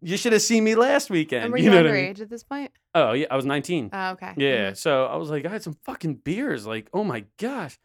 [0.00, 1.44] you should have seen me last weekend.
[1.44, 2.20] and were you you know what I mean?
[2.20, 2.72] at this point?
[3.04, 3.90] Oh yeah, I was 19.
[3.92, 4.32] Oh, okay.
[4.36, 4.70] Yeah.
[4.70, 4.76] Mhm.
[4.76, 6.66] So I was like, I had some fucking beers.
[6.66, 7.78] Like, oh my gosh.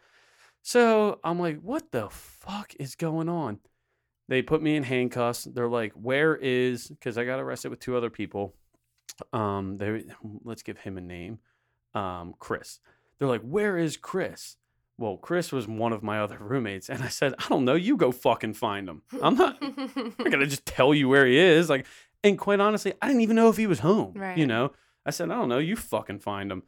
[0.61, 3.59] So I'm like, what the fuck is going on?
[4.29, 5.43] They put me in handcuffs.
[5.43, 6.87] They're like, where is?
[6.87, 8.53] Because I got arrested with two other people.
[9.31, 10.05] Um, they
[10.43, 11.39] let's give him a name.
[11.93, 12.79] Um, Chris.
[13.19, 14.55] They're like, where is Chris?
[14.97, 17.73] Well, Chris was one of my other roommates, and I said, I don't know.
[17.75, 19.01] You go fucking find him.
[19.21, 19.57] I'm not.
[19.61, 21.69] I'm not gonna just tell you where he is.
[21.69, 21.85] Like,
[22.23, 24.13] and quite honestly, I didn't even know if he was home.
[24.15, 24.37] Right.
[24.37, 24.71] You know,
[25.05, 25.59] I said, I don't know.
[25.59, 26.63] You fucking find them.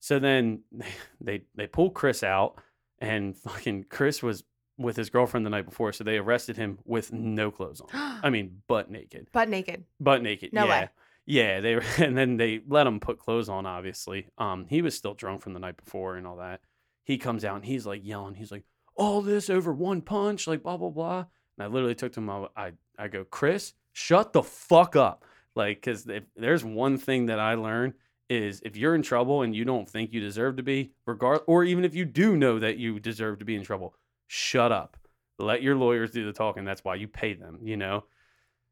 [0.00, 0.60] So then
[1.20, 2.60] they they pull Chris out,
[2.98, 4.44] and fucking Chris was
[4.78, 7.88] with his girlfriend the night before, so they arrested him with no clothes on.
[8.22, 9.84] I mean, butt naked, Butt naked.
[10.00, 10.52] butt naked.
[10.52, 10.70] No yeah.
[10.70, 10.88] way.
[11.26, 13.66] Yeah, they and then they let him put clothes on.
[13.66, 16.60] Obviously, um, he was still drunk from the night before and all that.
[17.04, 18.34] He comes out and he's like yelling.
[18.34, 18.64] He's like,
[18.94, 21.26] "All this over one punch!" Like blah blah blah.
[21.58, 22.30] And I literally took to him.
[22.30, 25.24] I I, I go, Chris, shut the fuck up.
[25.56, 27.94] Like, because if there's one thing that I learned
[28.28, 31.64] is if you're in trouble and you don't think you deserve to be, regard, or
[31.64, 33.94] even if you do know that you deserve to be in trouble,
[34.28, 34.96] shut up.
[35.38, 36.64] Let your lawyers do the talking.
[36.64, 37.58] That's why you pay them.
[37.62, 38.04] You know.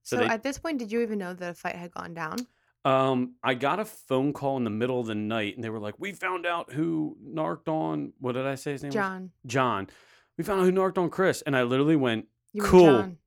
[0.04, 2.14] So So, they- at this point, did you even know that a fight had gone
[2.14, 2.36] down?
[2.84, 5.80] Um, I got a phone call in the middle of the night, and they were
[5.80, 8.12] like, "We found out who narked on.
[8.20, 8.94] What did I say his name was?
[8.94, 9.30] John.
[9.46, 9.88] John.
[10.36, 12.84] We found out who narked on Chris." And I literally went, You Cool.
[12.86, 13.18] John.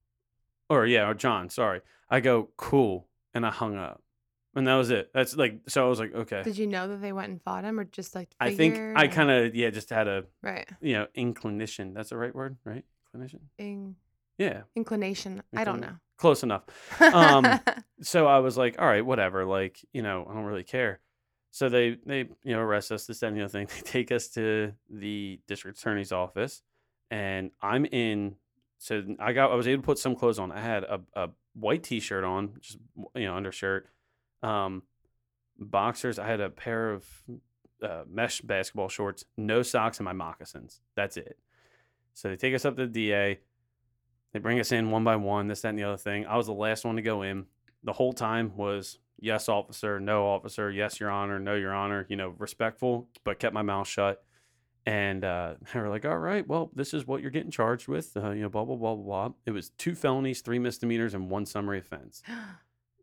[0.70, 1.50] or yeah, or John.
[1.50, 1.82] Sorry.
[2.10, 4.02] I go, "Cool," and I hung up,
[4.56, 5.12] and that was it.
[5.14, 6.44] That's like, so I was like, okay.
[6.44, 8.30] Did you know that they went and fought him, or just like?
[8.40, 11.94] I think I kind of yeah, just had a right you know inclination.
[11.94, 12.84] That's the right word, right?
[13.08, 13.40] Inclination.
[13.58, 13.96] In,
[14.38, 15.44] Yeah, inclination.
[15.56, 15.96] I don't know.
[16.18, 16.64] close enough.
[17.02, 17.60] Um,
[18.02, 19.46] so I was like, all right, whatever.
[19.46, 21.00] Like, you know, I don't really care.
[21.52, 23.68] So they they you know arrest us, this that and the other thing.
[23.76, 26.62] They take us to the district attorney's office,
[27.10, 28.36] and I'm in.
[28.78, 30.52] So I got I was able to put some clothes on.
[30.52, 32.78] I had a, a white t-shirt on, just
[33.16, 33.88] you know undershirt,
[34.44, 34.84] um,
[35.58, 36.20] boxers.
[36.20, 37.06] I had a pair of
[37.82, 40.82] uh, mesh basketball shorts, no socks, and my moccasins.
[40.96, 41.38] That's it.
[42.14, 43.40] So they take us up to the DA.
[44.34, 46.26] They bring us in one by one, this, that, and the other thing.
[46.26, 47.46] I was the last one to go in.
[47.84, 52.16] The whole time was yes, officer, no, officer, yes, your honor, no, your honor, you
[52.16, 54.24] know, respectful, but kept my mouth shut.
[54.86, 58.16] And uh, they were like, all right, well, this is what you're getting charged with.
[58.16, 59.36] Uh, you know, blah, blah, blah, blah, blah.
[59.46, 62.24] It was two felonies, three misdemeanors, and one summary offense.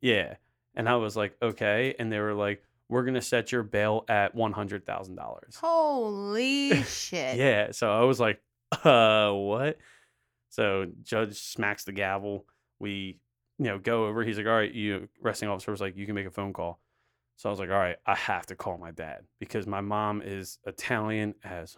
[0.01, 0.37] Yeah.
[0.77, 1.93] And I was like, okay.
[1.99, 5.57] And they were like, we're going to set your bail at $100,000.
[5.57, 7.37] Holy shit.
[7.37, 7.73] Yeah.
[7.73, 8.41] So I was like,
[8.85, 9.79] uh, what?
[10.51, 12.47] So judge smacks the gavel.
[12.79, 13.19] We,
[13.59, 14.23] you know, go over.
[14.23, 16.79] He's like, all right, you arresting officer was like, you can make a phone call.
[17.39, 20.21] So I was like, all right, I have to call my dad because my mom
[20.25, 21.77] is Italian as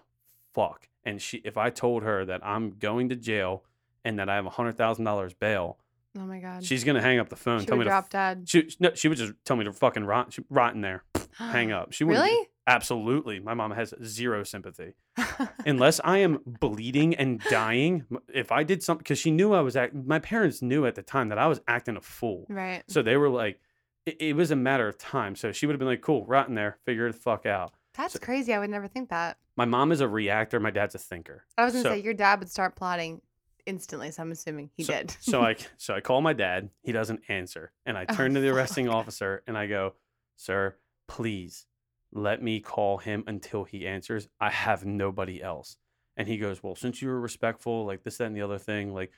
[0.55, 0.89] fuck.
[1.05, 3.65] And she, if I told her that I'm going to jail
[4.05, 5.77] and that I have a hundred thousand dollars bail,
[6.19, 6.65] Oh my god.
[6.65, 7.61] she's gonna hang up the phone.
[7.61, 8.49] she tell would me to drop f- dead.
[8.49, 11.05] she no, she would just tell me to fucking rot, she, rot in there,
[11.39, 11.93] hang up.
[11.93, 12.25] She wouldn't.
[12.25, 12.49] Really?
[12.67, 14.95] Absolutely, my mom has zero sympathy
[15.67, 18.07] unless I am bleeding and dying.
[18.33, 19.95] If I did something, because she knew I was act.
[19.95, 22.83] My parents knew at the time that I was acting a fool, right.
[22.89, 23.61] so they were like,
[24.07, 25.37] it, it was a matter of time.
[25.37, 28.19] So she would have been like, "Cool, rot in there, figure the fuck out." That's
[28.19, 28.55] crazy.
[28.55, 29.37] I would never think that.
[29.57, 30.61] My mom is a reactor.
[30.61, 31.45] My dad's a thinker.
[31.59, 33.21] I was gonna So- say your dad would start plotting
[33.67, 35.11] instantly, so I'm assuming he so, did.
[35.21, 36.71] so I so I call my dad.
[36.83, 38.95] He doesn't answer, and I Oh, turn to the arresting fuck.
[38.97, 39.95] officer and I go,
[40.37, 40.77] "Sir,
[41.09, 41.67] please
[42.13, 44.29] let me call him until he answers.
[44.41, 45.77] I have nobody else."
[46.17, 48.93] And he goes, "Well, since you were respectful, like this, that, and the other thing,
[48.95, 49.13] like,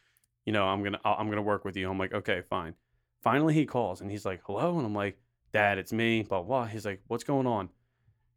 [0.44, 2.74] you know, I'm gonna I'm gonna work with you." I'm like, "Okay, fine."
[3.22, 5.16] Finally, he calls and he's like, "Hello," and I'm like,
[5.52, 6.66] "Dad, it's me." Blah blah.
[6.66, 7.70] He's like, "What's going on?"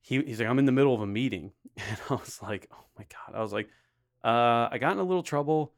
[0.01, 1.51] He, he's like, I'm in the middle of a meeting.
[1.77, 3.35] And I was like, oh my God.
[3.37, 3.67] I was like,
[4.23, 5.73] uh, I got in a little trouble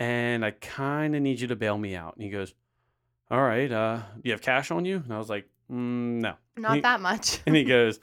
[0.00, 2.14] and I kind of need you to bail me out.
[2.16, 2.54] And he goes,
[3.30, 4.96] All right, uh, do you have cash on you?
[4.96, 6.34] And I was like, mm, No.
[6.56, 7.40] Not he- that much.
[7.46, 8.00] And he goes,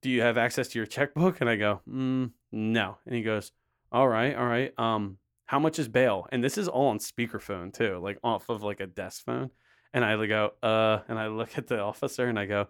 [0.00, 1.40] Do you have access to your checkbook?
[1.40, 2.98] And I go, mm, No.
[3.04, 3.50] And he goes,
[3.90, 4.72] All right, all right.
[4.78, 6.26] Um, how much is bail?
[6.30, 9.50] And this is all on speakerphone too, like off of like a desk phone.
[9.96, 12.68] And I go, uh, and I look at the officer and I go,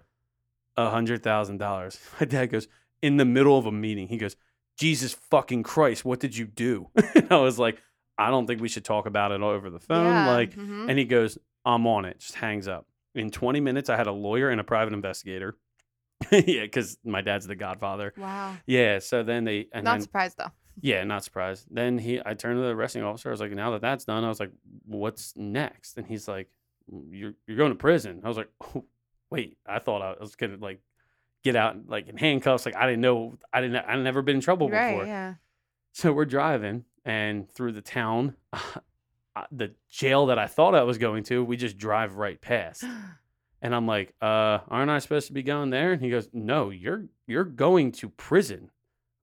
[0.77, 1.99] a hundred thousand dollars.
[2.21, 2.69] My dad goes,
[3.03, 4.37] in the middle of a meeting, he goes,
[4.79, 6.89] Jesus fucking Christ, what did you do?
[7.15, 7.83] and I was like,
[8.17, 10.07] I don't think we should talk about it over the phone.
[10.07, 10.89] Yeah, Like, mhm.
[10.89, 12.21] and he goes, I'm on it.
[12.21, 12.87] Just hangs up.
[13.15, 15.57] In 20 minutes, I had a lawyer and a private investigator.
[16.31, 18.12] yeah, because my dad's the godfather.
[18.17, 18.55] wow.
[18.67, 19.01] Yeah.
[19.01, 20.53] So then they, and Not then, surprised though.
[20.81, 21.67] yeah, not surprised.
[21.71, 23.31] Then he, I turned to the arresting officer.
[23.31, 24.53] I was like, now that that's done, I was like,
[24.87, 25.97] what's next?
[25.99, 26.49] And he's like,
[27.11, 28.20] you're, you're going to prison.
[28.25, 28.85] I was like, oh,
[29.31, 30.81] wait, I thought I was going to like
[31.44, 32.66] get out like in handcuffs.
[32.66, 34.92] Like I didn't know, I didn't, I'd never been in trouble Right.
[34.92, 35.07] before.
[35.07, 35.35] Yeah.
[35.92, 40.99] So we're driving and through the town, uh, the jail that I thought I was
[40.99, 42.85] going to, we just drive right past.
[43.62, 45.90] And I'm like, uh, aren't I supposed to be going there?
[45.92, 48.70] And he goes, No, you're you're going to prison.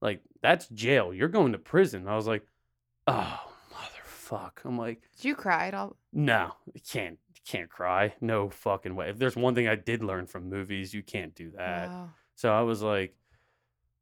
[0.02, 1.14] Like that's jail.
[1.14, 2.08] You're going to prison.
[2.08, 2.42] I was like,
[3.08, 3.40] Oh
[3.72, 4.54] motherfuck.
[4.66, 5.96] I'm like, Did you cry at all?
[6.12, 8.14] no, you can't can't cry.
[8.22, 9.10] No fucking way.
[9.10, 11.90] If there's one thing I did learn from movies, you can't do that.
[11.90, 12.10] Wow.
[12.36, 13.16] So I was like,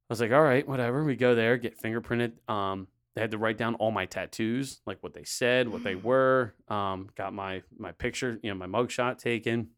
[0.10, 1.04] I was like, all right, whatever.
[1.04, 2.34] We go there, get fingerprinted.
[2.50, 5.96] Um, they had to write down all my tattoos, like what they said, what they
[5.96, 6.54] were.
[6.70, 9.70] Um, got my my picture, you know, my mugshot taken.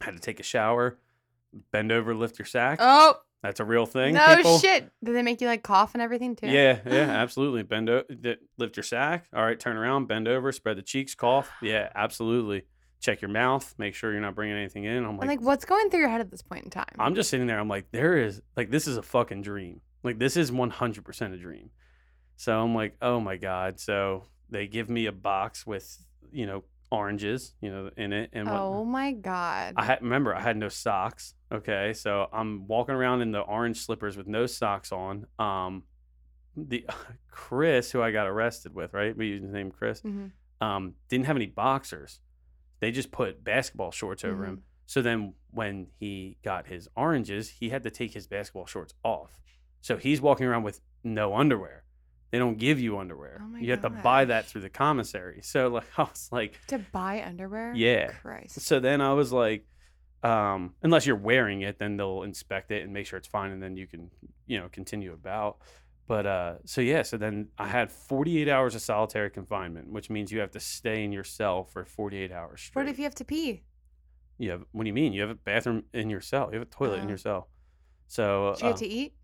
[0.00, 0.98] Had to take a shower,
[1.70, 2.78] bend over, lift your sack.
[2.80, 4.14] Oh That's a real thing.
[4.14, 4.58] no people.
[4.58, 4.90] shit!
[5.04, 6.48] Did they make you like cough and everything too?
[6.48, 7.62] Yeah, yeah, absolutely.
[7.62, 8.04] Bend over,
[8.58, 9.26] lift your sack.
[9.32, 11.50] All right, turn around, bend over, spread the cheeks, cough.
[11.62, 12.64] Yeah, absolutely.
[13.02, 15.04] Check your mouth, make sure you're not bringing anything in.
[15.04, 16.86] I'm like, like, what's going through your head at this point in time?
[16.98, 17.58] I'm just sitting there.
[17.58, 19.80] I'm like, there is like this is a fucking dream.
[20.04, 21.70] Like this is 100% a dream.
[22.36, 23.78] So I'm like, oh my god.
[23.80, 25.98] So they give me a box with
[26.30, 29.74] you know oranges, you know, in it, and what, oh my god.
[29.76, 31.34] I had remember I had no socks.
[31.50, 35.26] Okay, so I'm walking around in the orange slippers with no socks on.
[35.40, 35.82] Um,
[36.56, 36.86] the
[37.32, 39.16] Chris, who I got arrested with, right?
[39.16, 40.02] We use his name Chris.
[40.02, 40.30] Mhm.
[40.60, 42.20] Um, didn't have any boxers.
[42.82, 44.52] They just put basketball shorts over Mm-hmm.
[44.54, 44.62] him.
[44.86, 49.30] So then when he got his oranges, he had to take his basketball shorts off.
[49.80, 51.84] So he's walking around with no underwear.
[52.32, 53.40] They don't give you underwear.
[53.40, 55.40] Oh you have to buy that through the commissary.
[55.42, 57.72] So like I was like, To buy underwear?
[57.74, 58.08] Yeah.
[58.20, 58.60] Christ.
[58.62, 59.64] so then I was like,
[60.24, 63.62] um, unless you're wearing it, then they'll inspect it and make sure it's fine, and
[63.62, 64.10] then you can,
[64.46, 65.58] you know, continue about.
[66.12, 70.30] But uh, so yeah, so then I had 48 hours of solitary confinement, which means
[70.30, 72.82] you have to stay in your cell for 48 hours straight.
[72.84, 73.62] What if you have to pee?
[74.36, 74.62] you have?
[74.72, 75.14] What do you mean?
[75.14, 76.50] You have a bathroom in your cell.
[76.52, 77.08] You have a toilet in Oh.
[77.08, 77.48] your cell.
[78.08, 79.14] So Do you uh, have to eat?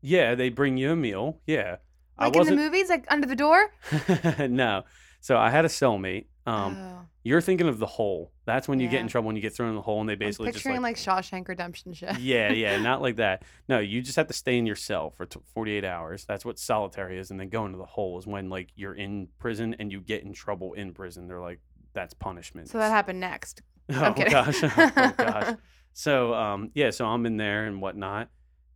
[0.00, 1.42] yeah, they bring you a meal.
[1.46, 1.78] Yeah, Like
[2.18, 2.56] I in the wasn't.
[2.56, 3.74] movies, like under the door?
[4.48, 4.84] no,
[5.20, 6.24] so I had a cellmate.
[6.46, 7.06] Um, oh.
[7.22, 8.32] you're thinking of the hole.
[8.46, 10.14] That's when you get in trouble when you get thrown in the hole, and they
[10.14, 12.18] I'm basically just picturing like, Shawshank Redemption shit.
[12.18, 13.44] yeah, yeah, not like that.
[13.68, 16.24] No, you just have to stay in your cell for t- 48 hours.
[16.24, 17.30] That's what solitary is.
[17.30, 20.22] And then going to the hole is when like you're in prison and you get
[20.22, 21.28] in trouble in prison.
[21.28, 21.60] They're like,
[21.92, 22.68] that's punishment.
[22.68, 23.62] So that happened next.
[23.90, 24.32] oh I'm kidding.
[24.32, 25.56] gosh, oh gosh.
[25.92, 28.28] So um, yeah, so I'm in there and whatnot,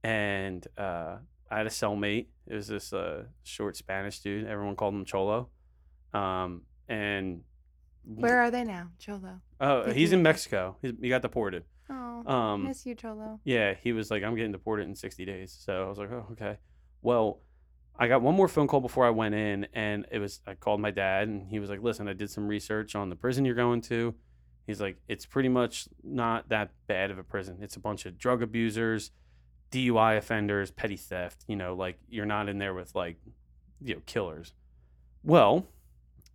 [0.03, 1.16] and uh,
[1.50, 2.27] I had a cellmate.
[2.46, 4.46] It was this uh, short Spanish dude.
[4.46, 5.48] Everyone called him Cholo.
[6.12, 7.42] Um, and
[8.07, 9.40] Where are they now, Cholo?
[9.61, 10.77] Oh, did he's you- in Mexico.
[10.83, 11.64] He, he got deported.
[11.90, 13.40] Oh, Um, miss you, Cholo.
[13.45, 15.57] yeah, he was like, I'm getting deported in 60 days.
[15.59, 16.59] So I was like, oh, okay.
[17.03, 17.40] Well,
[17.99, 20.81] I got one more phone call before I went in, and it was I called
[20.81, 23.55] my dad, and he was like, listen, I did some research on the prison you're
[23.55, 24.14] going to.
[24.67, 27.59] He's like, it's pretty much not that bad of a prison.
[27.61, 29.11] It's a bunch of drug abusers,
[29.71, 31.45] DUI offenders, petty theft.
[31.47, 33.19] You know, like you're not in there with like,
[33.83, 34.55] you know, killers.
[35.23, 35.67] Well,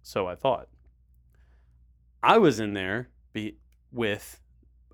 [0.04, 0.68] so I thought.
[2.22, 3.58] I was in there be,
[3.92, 4.40] with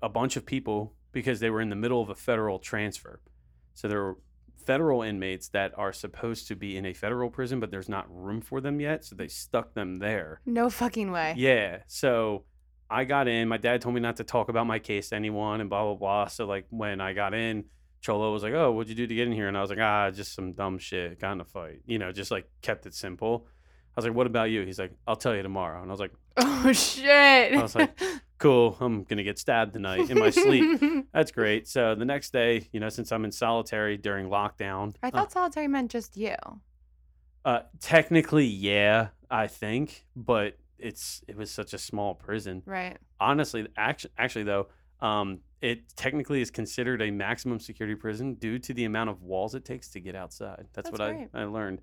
[0.02, 3.20] a bunch of people because they were in the middle of a federal transfer.
[3.74, 4.18] So there were
[4.66, 8.40] federal inmates that are supposed to be in a federal prison, but there's not room
[8.40, 9.04] for them yet.
[9.04, 10.40] So they stuck them there.
[10.44, 11.34] No fucking way.
[11.36, 11.78] Yeah.
[11.86, 12.44] So
[12.90, 13.48] I got in.
[13.48, 15.94] My dad told me not to talk about my case to anyone and blah, blah,
[15.94, 16.26] blah.
[16.26, 17.64] So, like, when I got in,
[18.00, 19.48] Cholo was like, Oh, what'd you do to get in here?
[19.48, 21.20] And I was like, Ah, just some dumb shit.
[21.20, 21.80] Got in a fight.
[21.86, 23.48] You know, just like kept it simple.
[23.96, 24.62] I was like, What about you?
[24.64, 25.80] He's like, I'll tell you tomorrow.
[25.80, 27.54] And I was like, Oh shit.
[27.54, 27.98] I was like,
[28.38, 28.76] Cool.
[28.80, 30.82] I'm going to get stabbed tonight in my sleep.
[31.14, 31.66] That's great.
[31.66, 35.32] So the next day, you know, since I'm in solitary during lockdown, I uh, thought
[35.32, 36.34] solitary meant just you.
[37.44, 42.62] uh, technically, yeah, I think, but it's it was such a small prison.
[42.66, 42.98] Right.
[43.18, 44.66] Honestly, actually, actually though,
[45.00, 49.54] um, it technically is considered a maximum security prison due to the amount of walls
[49.54, 50.66] it takes to get outside.
[50.74, 51.30] That's, That's what right.
[51.32, 51.80] I, I learned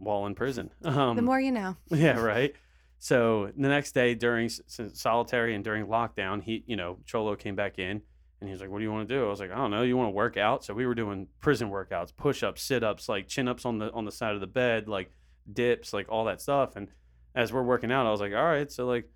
[0.00, 0.70] while in prison.
[0.84, 1.76] Um, the more you know.
[1.90, 2.54] yeah, right.
[2.98, 7.78] So the next day during solitary and during lockdown, he, you know, Cholo came back
[7.78, 8.02] in
[8.40, 9.70] and he was like, "What do you want to do?" I was like, "I don't
[9.70, 9.82] know.
[9.82, 13.64] You want to work out?" So we were doing prison workouts, push-ups, sit-ups, like chin-ups
[13.64, 15.10] on the on the side of the bed, like
[15.50, 16.76] dips, like all that stuff.
[16.76, 16.88] And
[17.34, 19.08] as we're working out, I was like, "All right, so like,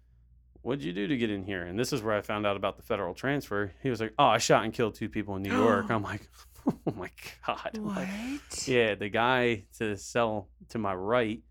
[0.62, 2.76] what'd you do to get in here?" And this is where I found out about
[2.76, 3.72] the federal transfer.
[3.82, 6.28] He was like, "Oh, I shot and killed two people in New York." I'm like,
[6.86, 7.10] "Oh my
[7.46, 8.68] god!" What?
[8.68, 11.42] yeah, the guy to sell to my right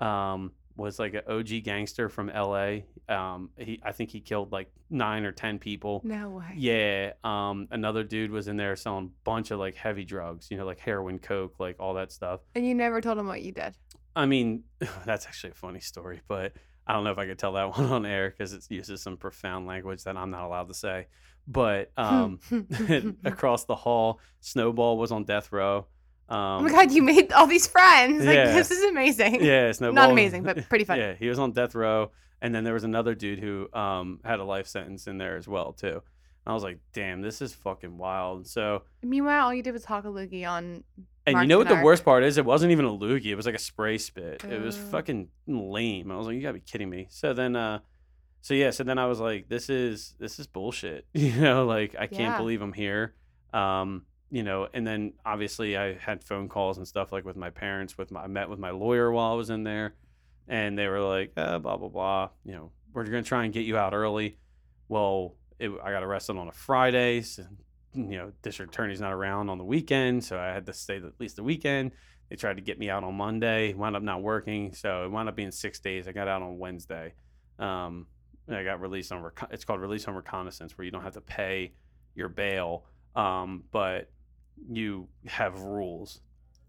[0.00, 2.78] um, was like an OG gangster from LA.
[3.08, 6.00] Um, he, I think he killed like nine or ten people.
[6.04, 6.54] No way.
[6.56, 7.12] Yeah.
[7.24, 10.64] Um, another dude was in there selling a bunch of like heavy drugs, you know,
[10.66, 12.40] like heroin, coke, like all that stuff.
[12.54, 13.74] And you never told him what you did.
[14.16, 14.64] I mean,
[15.04, 16.52] that's actually a funny story, but
[16.86, 19.16] I don't know if I could tell that one on air because it uses some
[19.16, 21.06] profound language that I'm not allowed to say.
[21.50, 22.38] But um,
[23.24, 25.86] across the hall, Snowball was on death row.
[26.28, 28.24] Um, oh my god, you made all these friends.
[28.24, 28.52] Like Yeah.
[28.52, 29.42] this is amazing.
[29.44, 29.94] Yeah, Snowball.
[29.94, 31.00] Not amazing, but pretty funny.
[31.00, 34.38] yeah, he was on death row, and then there was another dude who um had
[34.38, 36.02] a life sentence in there as well too.
[36.46, 38.46] I was like, damn, this is fucking wild.
[38.46, 40.84] So, Meanwhile, all you did was talk a loogie on.
[41.26, 42.38] and you know what and the worst part is?
[42.38, 43.26] It wasn't even a loogie.
[43.26, 44.42] It was like a spray spit.
[44.44, 46.10] It was fucking lame.
[46.10, 47.08] I was like, you gotta be kidding me.
[47.10, 47.80] So then, uh,
[48.42, 51.06] so yeah, so then I was like, this is this is bullshit.
[51.14, 52.36] You know, like I can't Yeah.
[52.38, 53.14] believe I'm here.
[53.52, 57.50] Um, you know, and then obviously I had phone calls and stuff like with my
[57.50, 57.98] parents.
[57.98, 59.94] With my, I met with my lawyer while I was in there,
[60.48, 62.28] and they were like, uh, blah blah blah.
[62.44, 64.38] You know, we're gonna try and get you out early.
[64.88, 67.22] Well, it, I got arrested on a Friday.
[67.22, 67.44] So,
[67.92, 71.18] you know, district attorney's not around on the weekend, so I had to stay at
[71.18, 71.90] least the weekend.
[72.28, 75.28] They tried to get me out on Monday, wound up not working, so it wound
[75.28, 76.06] up being six days.
[76.06, 77.14] I got out on Wednesday.
[77.58, 78.06] Um,
[78.54, 81.20] I got released on reco- it's called release on recognizance, where you don't have to
[81.20, 81.72] pay
[82.14, 82.84] your bail,
[83.14, 84.10] um, but
[84.68, 86.20] you have rules.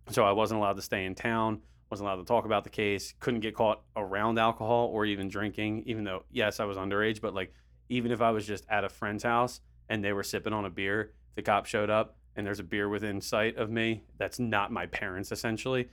[0.09, 3.13] So I wasn't allowed to stay in town, wasn't allowed to talk about the case,
[3.19, 7.33] couldn't get caught around alcohol or even drinking, even though yes, I was underage, but
[7.33, 7.53] like
[7.89, 10.69] even if I was just at a friend's house and they were sipping on a
[10.69, 14.71] beer, the cop showed up and there's a beer within sight of me that's not
[14.71, 15.89] my parents essentially,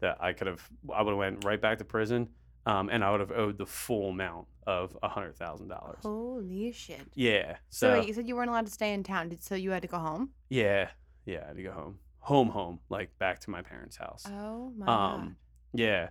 [0.00, 2.28] that I could have I would have went right back to prison.
[2.66, 5.98] Um, and I would have owed the full amount of a hundred thousand dollars.
[6.02, 7.00] Holy shit.
[7.14, 7.56] Yeah.
[7.70, 9.30] So, So, wait, you said you weren't allowed to stay in town.
[9.30, 10.30] Did, so you had to go home?
[10.50, 10.88] yeah,
[11.24, 14.24] yeah, I had to go home, home, home, like back to my parents' house.
[14.30, 15.36] Oh my um,
[15.72, 16.10] yeah.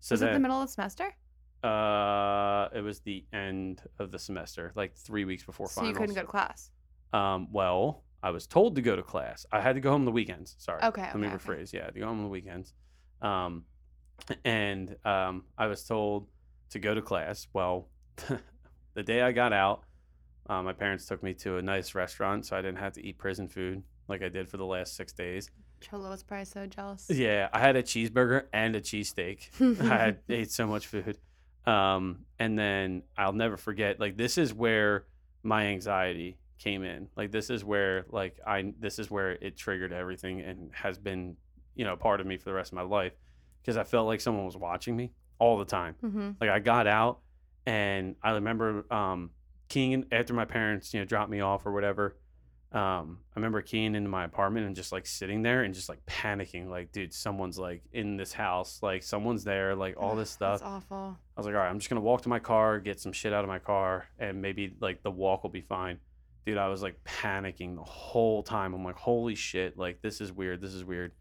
[0.00, 0.20] So God.
[0.20, 1.14] Was it the middle of the semester?
[1.64, 5.94] uh, it was the end of the semester, like three weeks before So finals.
[5.94, 6.70] you couldn't go to class.
[7.14, 9.46] Um, well, I was told to go to class.
[9.50, 10.56] I had to go home the weekends.
[10.58, 10.82] Sorry.
[10.82, 11.44] Okay, Let me okay, okay.
[11.62, 11.72] rephrase.
[11.72, 12.74] Yeah, I had to go home on the weekends.
[13.22, 13.64] Um,
[14.44, 16.28] and um, I was told
[16.70, 17.46] to go to class.
[17.54, 17.88] Well,
[18.94, 19.82] the day I got out,
[20.48, 23.18] uh, my parents took me to a nice restaurant, so I didn't have to eat
[23.18, 25.50] prison food like I did for the last six days.
[25.80, 27.06] Cholo was probably so jealous.
[27.10, 29.48] Yeah, I had a cheeseburger and a cheesesteak.
[29.90, 31.18] I had ate so much food.
[31.66, 35.06] Um, and then I'll never forget, like this is where
[35.42, 37.08] my anxiety came in.
[37.16, 41.36] Like this is where like I this is where it triggered everything and has been,
[41.74, 43.12] you know, part of me for the rest of my life.
[43.60, 45.94] Because I felt like someone was watching me all the time.
[46.00, 47.20] hmm Like I got out
[47.66, 49.30] and I remember um
[49.68, 52.16] King after my parents, you know, dropped me off or whatever.
[52.72, 56.04] um, I remember keying into my apartment and just like sitting there and just like
[56.06, 60.58] panicking, like, dude, someone's like in this house, like someone's there, like all this stuff.
[60.60, 61.16] That's awful.
[61.36, 63.32] I was like, all right, I'm just gonna walk to my car, get some shit
[63.32, 65.98] out of my car, and maybe like the walk will be fine.
[66.46, 68.74] Dude, I was like panicking the whole time.
[68.74, 71.12] I'm like, holy shit, like this is weird, this is weird.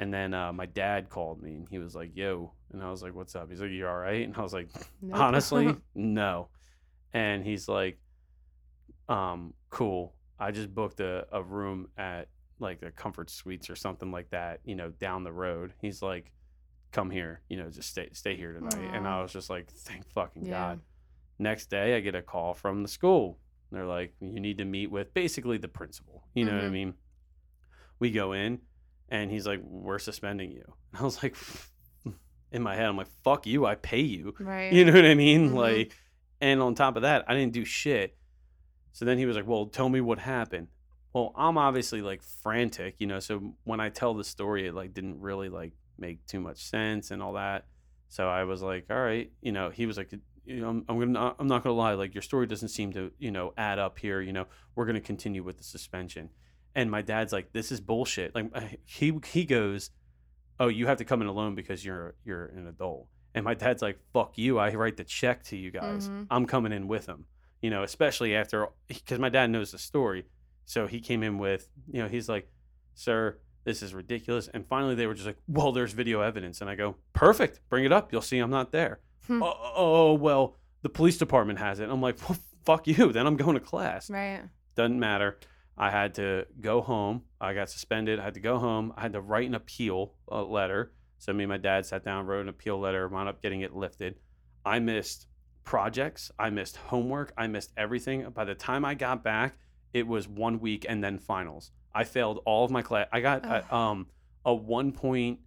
[0.00, 3.02] And then uh, my dad called me and he was like, yo, and I was
[3.02, 3.50] like, what's up?
[3.50, 4.26] He's like, you all right?
[4.26, 4.68] And I was like,
[5.12, 6.48] honestly, no.
[7.12, 7.98] And he's like,
[9.08, 10.14] um, cool.
[10.38, 12.28] I just booked a, a room at
[12.58, 15.74] like the Comfort Suites or something like that, you know, down the road.
[15.80, 16.32] He's like,
[16.92, 18.90] come here, you know, just stay stay here tonight.
[18.92, 20.50] And I was just like, thank fucking Yeah.
[20.50, 20.80] God.
[21.38, 23.38] Next day, I get a call from the school.
[23.70, 26.24] They're like, you need to meet with basically the principal.
[26.34, 26.72] You know what I Mhm.
[26.72, 26.94] mean?
[27.98, 28.60] We go in,
[29.10, 30.64] and he's like, we're suspending you.
[30.92, 31.36] And I was like,
[32.52, 34.34] in my head, I'm like, fuck you, I pay you.
[34.40, 34.72] right.
[34.72, 35.50] You know what I mean?
[35.50, 35.54] Mhm.
[35.54, 35.92] Like,
[36.40, 38.16] and on top of that, I didn't do shit.
[38.92, 40.66] So then he was like, "Well, tell me what happened."
[41.12, 43.20] Well, I'm obviously like frantic, you know.
[43.20, 47.10] So when I tell the story, it like didn't really like make too much sense
[47.12, 47.66] and all that.
[48.08, 49.70] So I was like, "All right," you know.
[49.70, 50.10] He was like,
[50.44, 51.92] "You know, I'm, I'm gonna, I'm not gonna lie.
[51.92, 54.20] Like your story doesn't seem to, you know, add up here.
[54.20, 56.30] You know, we're gonna continue with the suspension."
[56.74, 59.90] And my dad's like, "This is bullshit." Like I- he he goes,
[60.58, 63.82] "Oh, you have to come in alone because you're you're an adult." And my dad's
[63.82, 64.58] like, "Fuck you!
[64.58, 66.08] I write the check to you guys.
[66.08, 66.26] Mhm.
[66.30, 67.26] I'm coming in with him."
[67.62, 70.26] You know, especially after because my dad knows the story,
[70.64, 72.48] so he came in with, you know, he's like,
[72.94, 76.70] "Sir, this is ridiculous." And finally, they were just like, "Well, there's video evidence," and
[76.70, 78.12] I go, "Perfect, bring it up.
[78.12, 79.42] You'll see I'm not there." Hmm.
[79.42, 81.88] oh, oh, well, the police department has it.
[81.90, 84.42] I'm like, well, "Fuck you!" Then I'm going to class Right.
[84.76, 85.38] doesn't matter.
[85.80, 87.22] I had to go home.
[87.40, 88.20] I got suspended.
[88.20, 88.92] I had to go home.
[88.98, 90.92] I had to write an appeal uh, letter.
[91.16, 93.74] So me and my dad sat down, wrote an appeal letter, wound up getting it
[93.74, 94.16] lifted.
[94.62, 95.26] I missed
[95.64, 96.30] projects.
[96.38, 97.32] I missed homework.
[97.38, 98.28] I missed everything.
[98.28, 99.56] By the time I got back,
[99.94, 101.70] it was one week and then finals.
[101.94, 103.08] I failed all of my class.
[103.10, 104.08] I got uh, um
[104.44, 105.40] a one point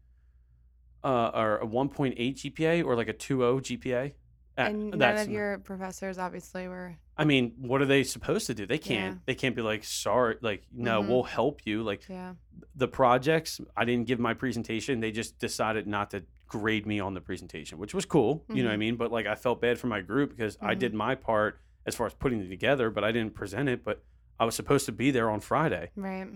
[1.04, 4.14] uh or a one point eight GPA or like a 2.0 GPA.
[4.58, 6.98] Uh, and none of your professors obviously were.
[7.18, 8.66] I mean, what are they supposed to do?
[8.66, 9.16] They can't.
[9.16, 9.20] Yeah.
[9.26, 11.08] They can't be like, sorry, like, no, Mhm.
[11.10, 11.84] we'll help you.
[11.84, 12.34] Like Yeah.
[12.76, 15.00] the projects, I didn't give my presentation.
[15.00, 18.46] They just decided not to grade me on the presentation, which was cool.
[18.50, 18.80] You know what I Mhm.
[18.80, 18.96] mean?
[18.96, 20.80] But like, I felt bad for my group because I Mhm.
[20.80, 23.84] did my part as far as putting it together, but I didn't present it.
[23.84, 24.04] But
[24.40, 25.92] I was supposed to be there on Friday.
[25.96, 26.28] Right.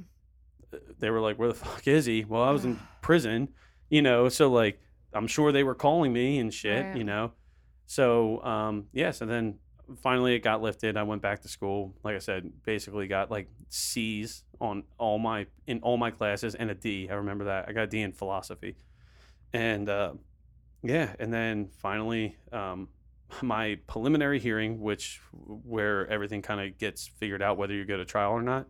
[0.72, 2.24] Uh, They were like, where the fuck is he?
[2.24, 3.50] Well, I was in prison,
[3.90, 4.80] you know, so like,
[5.14, 6.98] I'm sure they were calling me and shit, Right.
[6.98, 7.32] you know?
[7.88, 9.60] So, um, yeah, so then
[10.02, 10.98] finally it got lifted.
[10.98, 11.94] I went back to school.
[12.04, 16.70] Like I said, basically got like C's on all my, in all my classes and
[16.72, 17.08] a D.
[17.10, 17.68] I remember that.
[17.70, 18.76] I got a D in philosophy.
[19.54, 20.14] And, uh,
[20.84, 22.90] yeah, and then finally, um,
[23.42, 28.06] my preliminary hearing, which where everything kind of gets figured out whether you go to
[28.06, 28.68] trial or not,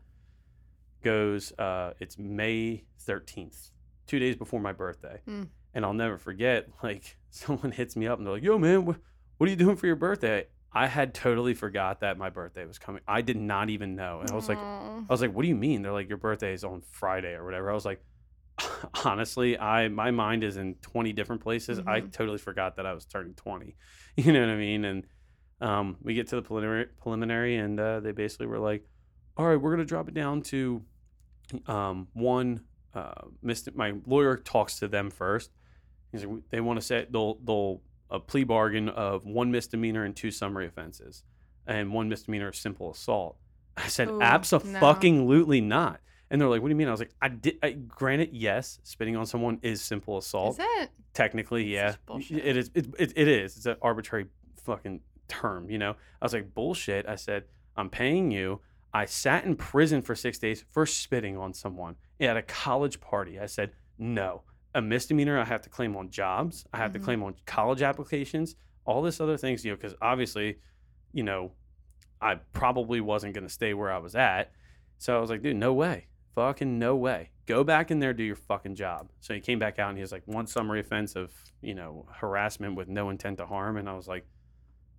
[1.04, 1.52] goes.
[1.60, 3.72] Uh, it's May thirteenth,
[4.08, 5.48] two days before my birthday, Mm.
[5.74, 6.68] and I'll never forget.
[6.84, 8.98] Like someone hits me up and they're like, "Yo, man, what,
[9.38, 12.78] what are you doing for your birthday?" I had totally forgot that my birthday was
[12.78, 13.02] coming.
[13.08, 14.60] I did not even know, and I was like.
[15.10, 17.46] I was like, "What do you mean?" They're like, "Your birthday is on Friday or
[17.46, 18.04] whatever." I was like,
[19.06, 21.80] "Honestly, I my mind is in twenty different places.
[21.88, 22.12] I Mhm.
[22.12, 23.76] totally forgot that I was turning twenty.
[24.18, 25.06] You know what I mean?" And
[25.62, 28.84] um, we get to the preliminary, preliminary, and uh, they basically were like,
[29.38, 30.84] "All right, we're gonna drop it down to
[31.68, 33.14] um, one." Uh,
[33.76, 35.52] my lawyer talks to them first.
[36.12, 40.16] He's like, they want to say they'll they'll a plea bargain of one misdemeanor and
[40.16, 41.24] two summary offenses,
[41.66, 43.38] and one misdemeanor of simple assault.
[43.76, 46.00] I said, Ooh, absolutely not.
[46.30, 46.88] And they're like, what do you mean?
[46.88, 47.58] I was like, I did.
[47.64, 50.60] I, granted, yes, spitting on someone is simple assault.
[50.60, 50.90] Is it?
[51.14, 51.96] Technically, yeah,
[52.30, 52.70] it is.
[52.74, 53.56] It, it, it is.
[53.56, 54.26] It's an arbitrary
[54.64, 55.92] fucking term, you know.
[56.22, 57.08] I was like, bullshit.
[57.08, 57.44] I said,
[57.78, 58.62] I'm paying you.
[58.94, 63.40] I sat in prison for six days for spitting on someone at a college party.
[63.40, 64.42] I said, no,
[64.76, 66.66] a misdemeanor I have to claim on jobs.
[66.74, 67.04] I have to Mhm.
[67.04, 68.56] claim on college applications.
[68.86, 70.60] All this other things, you know, because obviously,
[71.14, 71.54] you know,
[72.22, 74.52] I probably wasn't going to stay where I was at.
[74.98, 76.08] So I was like, dude, no way.
[76.36, 77.32] Fucking no way.
[77.46, 79.10] Go back in there, do your fucking job.
[79.20, 82.08] So he came back out and he was like, one summary offense of, you know,
[82.12, 83.78] harassment with no intent to harm.
[83.78, 84.26] And I was like,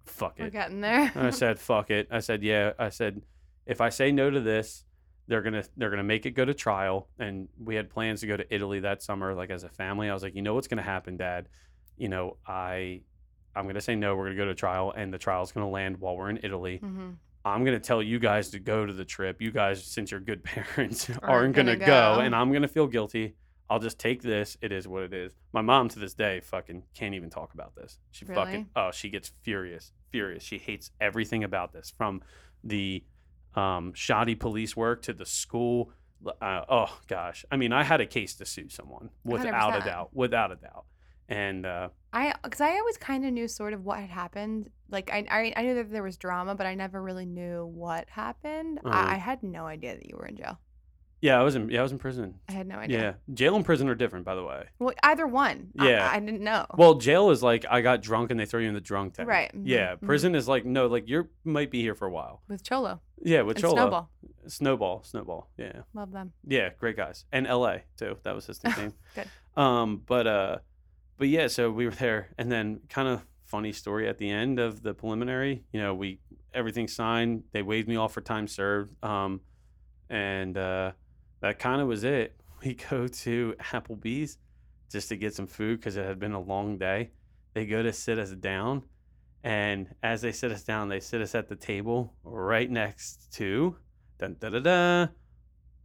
[0.05, 0.45] fuck it.
[0.45, 1.12] We're getting there.
[1.14, 2.09] I said, fuck it.
[2.11, 2.73] I said, yeah.
[2.79, 3.23] I said,
[3.66, 4.85] if I say no to this,
[5.29, 7.09] they're gonna they're gonna make it go to trial.
[7.18, 10.09] And we had plans to go to Italy that summer, like as a family.
[10.11, 11.49] I was like, you know what's gonna happen, Dad?
[11.97, 13.03] You know, I
[13.55, 16.16] I'm gonna say no, we're gonna go to trial, and the trial's gonna land while
[16.16, 16.79] we're in Italy.
[16.79, 17.11] hmm
[17.45, 19.41] I'm gonna tell you guys to go to the trip.
[19.41, 22.14] You guys, since you're good parents, aren't, Aren't gonna, gonna go.
[22.16, 22.20] go.
[22.20, 23.37] and I'm gonna feel guilty.
[23.70, 24.57] I'll just take this.
[24.62, 25.35] It is what it is.
[25.53, 27.99] My mom to this day fucking can't even talk about this.
[28.11, 28.35] She Really?
[28.35, 30.43] fucking oh, she gets furious, furious.
[30.43, 32.22] She hates everything about this from
[32.64, 33.05] the
[33.55, 35.92] um, shoddy police work to the school.
[36.40, 39.84] Uh, oh gosh, I mean, I had a case to sue someone without a 100%.
[39.84, 40.84] doubt, without a doubt.
[41.28, 44.70] And uh, I because I always kind of knew sort of what had happened.
[44.90, 48.09] Like I, I I knew that there was drama, but I never really knew what
[48.09, 48.80] happened.
[48.84, 48.94] Uh-huh.
[48.94, 50.59] I, I had no idea that you were in jail.
[51.21, 52.35] Yeah, I was in yeah, I was in prison.
[52.49, 53.01] I had no idea.
[53.29, 54.64] Yeah, jail and prison are different, by the way.
[54.79, 55.69] Well, either one.
[55.75, 56.09] Yeah.
[56.11, 56.66] I, didn't know.
[56.77, 59.29] Well, jail is like I got drunk and they throw you in the drunk tank.
[59.29, 59.95] Right, mhm, Yeah.
[59.97, 60.07] mhm.
[60.07, 62.43] Prison is like no, like you might be here for a while.
[62.49, 63.75] with Cholo Yeah, with and Cholo.
[63.77, 64.11] Snowball,
[64.47, 65.03] Snowball.
[65.05, 65.51] Snowball.
[65.57, 65.83] Yeah.
[65.95, 66.33] love them.
[66.47, 67.25] Yeah, great guys.
[67.33, 68.16] And LA too.
[68.23, 68.95] That was his nickname.
[69.14, 69.27] Good.
[69.61, 70.59] Um, but uh
[71.16, 74.59] but yeah, so we were there and then kind of funny story at the end
[74.61, 76.21] of the preliminary, you know, we
[76.55, 78.93] everything signed, they waived me off for time served.
[79.05, 79.41] Um
[80.11, 80.93] and uh
[81.41, 82.34] that kind of was it.
[82.64, 84.36] We go to Applebee's
[84.91, 87.11] just to get some food because it had been a long day.
[87.55, 88.82] They go to sit us down,
[89.45, 93.76] and as they sit us down, they sit us at the table right next to
[94.18, 95.07] dun, da da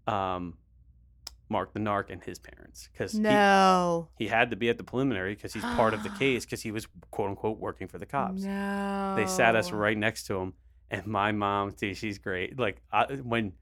[0.08, 0.58] da, um,
[1.50, 4.10] Mark the Narc and his parents because No.
[4.18, 6.64] he, he had to be at the preliminary because he's part of the case because
[6.64, 8.42] he was quote unquote working for the cops.
[8.44, 9.14] No.
[9.16, 10.54] They sat us right next to him,
[10.90, 12.58] and my mom, dude, she's great.
[12.58, 13.54] Like I, when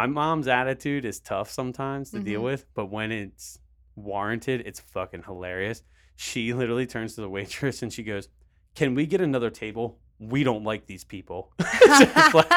[0.00, 2.44] my mom's attitude is tough sometimes to deal Mhm.
[2.44, 3.58] with, but when it's
[3.96, 5.82] warranted, it's fucking hilarious.
[6.16, 8.28] She literally turns to the waitress and she goes,
[8.74, 9.98] "Can we get another table?
[10.18, 12.48] We don't like these people." just, like,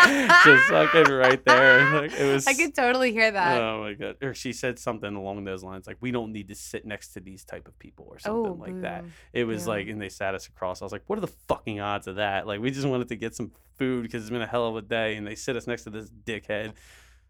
[0.44, 1.94] just fucking right there.
[2.02, 2.46] Like, it was.
[2.52, 3.62] I could totally hear that.
[3.62, 4.18] Oh my god!
[4.22, 7.20] Or she said something along those lines, like, "We don't need to sit next to
[7.20, 9.04] these type of people," or something oh, like that.
[9.34, 9.74] It was Yeah.
[9.74, 10.82] like, and they sat us across.
[10.82, 12.48] I was like, what are the fucking odds of that?
[12.48, 14.82] Like, we just wanted to get some food because it's been a hell of a
[14.82, 16.74] day, and they sit us next to this dickhead.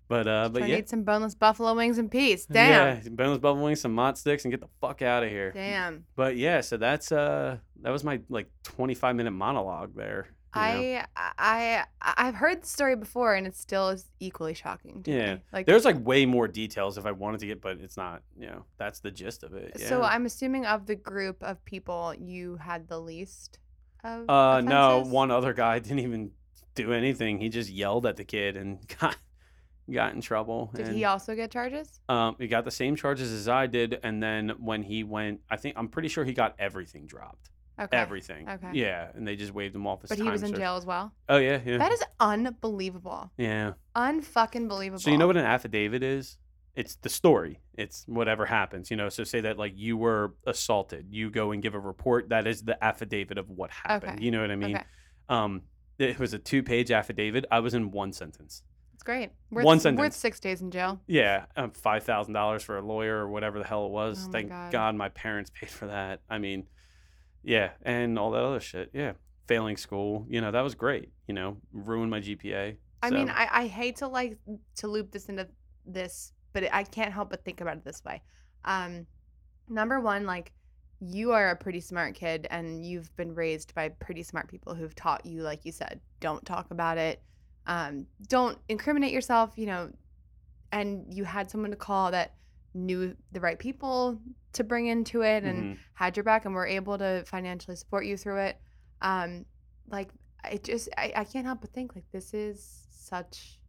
[0.08, 2.46] But uh, but yeah, eat some boneless buffalo wings in peace.
[2.52, 2.98] Damn.
[3.04, 5.52] yeah, boneless buffalo wings, some mott sticks, and get the fuck out of here.
[5.52, 6.06] Damn.
[6.16, 10.28] But yeah, so that's uh, that was my like twenty five minute monologue there.
[10.56, 15.02] I I I- I've heard the story before, and it still is equally shocking.
[15.04, 15.36] To Yeah.
[15.36, 15.42] Me.
[15.52, 18.22] Like There's like way more details if I wanted to get, but it's not.
[18.38, 19.78] You know, that's the gist of it.
[19.80, 19.88] Yeah.
[19.90, 23.58] So I'm assuming of the group of people, you had the least
[24.04, 24.30] of.
[24.30, 26.30] Uh, no, one other guy didn't even
[26.76, 27.40] do anything.
[27.40, 29.16] He just yelled at the kid and got
[29.92, 30.72] got in trouble.
[30.76, 32.00] Did and, he also get charges?
[32.10, 35.58] Um, he got the same charges as I did, and then when he went, I
[35.58, 37.50] think I'm pretty sure he got everything dropped.
[37.80, 37.98] Okay.
[37.98, 38.48] Everything.
[38.48, 38.70] Okay.
[38.74, 40.60] Yeah, and they just waved him off as But he was in served.
[40.60, 41.12] jail as well.
[41.28, 43.32] Oh yeah, yeah, That is unbelievable.
[43.38, 43.74] yeah.
[43.96, 45.00] Unfucking believable.
[45.00, 46.38] So you know what an affidavit is?
[46.76, 47.62] It's the story.
[47.76, 48.92] It's whatever happens.
[48.92, 49.10] You know.
[49.10, 52.30] So say that like you were assaulted, you go and give a report.
[52.30, 54.14] That is the affidavit of what happened.
[54.14, 54.24] Okay.
[54.24, 54.76] You know what I mean?
[54.76, 54.86] Okay.
[55.30, 55.64] Um,
[56.00, 57.46] it was a two-page affidavit.
[57.52, 58.64] I was in one sentence.
[59.04, 59.32] It's great.
[59.52, 60.00] Worth, One sentence.
[60.00, 60.98] Worth six days in jail.
[61.08, 64.28] Yeah, um, five thousand dollars for a lawyer or whatever the hell it was.
[64.30, 64.72] Oh Thank God.
[64.72, 64.96] God.
[64.96, 66.22] my parents paid for that.
[66.30, 66.68] I mean,
[67.44, 68.92] yeah, and all that other shit.
[68.94, 69.14] Yeah,
[69.46, 70.26] failing school.
[70.30, 71.10] You know that was great.
[71.28, 72.78] You know, ruined my GPA.
[73.02, 74.38] I mean, I, I hate to like
[74.78, 75.50] to loop this into
[75.86, 78.22] this, but I can't help but think about it this way.
[78.64, 79.06] Um,
[79.68, 80.54] number one, like
[81.02, 84.96] you are a pretty smart kid, and you've been raised by pretty smart people who've
[84.96, 87.22] taught you, like you said, don't talk about it,
[87.66, 89.92] um, don't incriminate yourself, you know,
[90.72, 92.34] and you had someone to call that
[92.74, 94.20] knew the right people
[94.54, 95.78] to bring into it and mhm.
[95.94, 98.60] had your back and were able to financially support you through it.
[99.02, 99.46] Um,
[99.90, 100.10] like
[100.44, 103.60] I just I, I can't help but think like this is such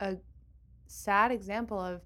[0.00, 0.16] a
[0.86, 2.02] sad example of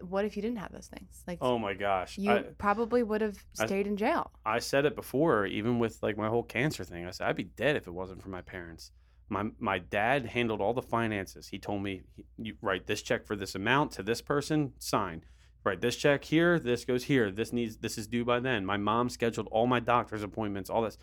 [0.00, 1.22] what if you didn't have those things?
[1.26, 4.30] Like oh my gosh, you I, probably would have I- stayed in jail.
[4.44, 7.06] I said it before, even with like my whole cancer thing.
[7.06, 8.92] I said I'd be dead if it wasn't for my parents.
[9.28, 11.48] My my dad handled all the finances.
[11.48, 12.02] He told me,
[12.36, 15.24] "You write this check for this amount to this person, sign.
[15.64, 16.58] Write this check here.
[16.58, 17.30] This goes here.
[17.30, 20.68] This needs this is due by then." My mom scheduled all my doctor's appointments.
[20.68, 20.98] All this,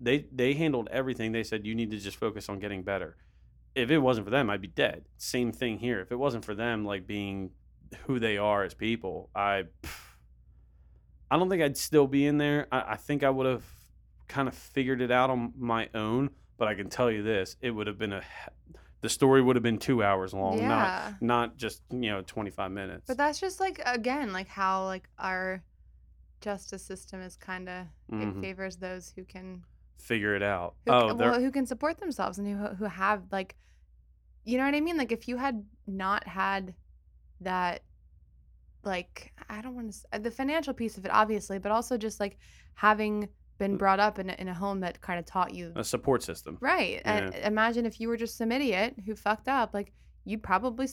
[0.00, 1.32] they they handled everything.
[1.32, 3.16] They said you need to just focus on getting better.
[3.74, 5.06] If it wasn't for them, I'd be dead.
[5.16, 6.00] Same thing here.
[6.00, 7.50] If it wasn't for them, like being
[8.06, 9.64] who they are as people, I.
[11.30, 12.68] I don't think I'd still be in there.
[12.70, 13.64] I, I think I would have
[14.28, 16.30] kind of figured it out on my own.
[16.56, 18.22] But I can tell you this: it would have been a,
[19.00, 21.12] the story would have been two hours long, not yeah.
[21.20, 23.04] not just you know twenty five minutes.
[23.06, 25.62] But that's just like again, like how like our
[26.40, 28.40] justice system is kind of it Mhm.
[28.40, 29.64] favors those who can
[29.98, 30.74] Figure it out.
[30.84, 33.56] who, oh, well, who can support themselves and who who have like
[34.44, 34.98] you know what I mean?
[34.98, 36.74] Like if you had not had
[37.40, 37.82] that
[38.84, 42.36] like I don't want to the financial piece of it obviously, but also just like
[42.74, 43.28] having
[43.58, 46.22] been brought up in a, in a home that kind of taught you a support
[46.22, 46.58] system.
[46.60, 47.00] right.
[47.04, 49.92] And imagine if you were just some idiot who fucked up, like
[50.24, 50.88] you'd probably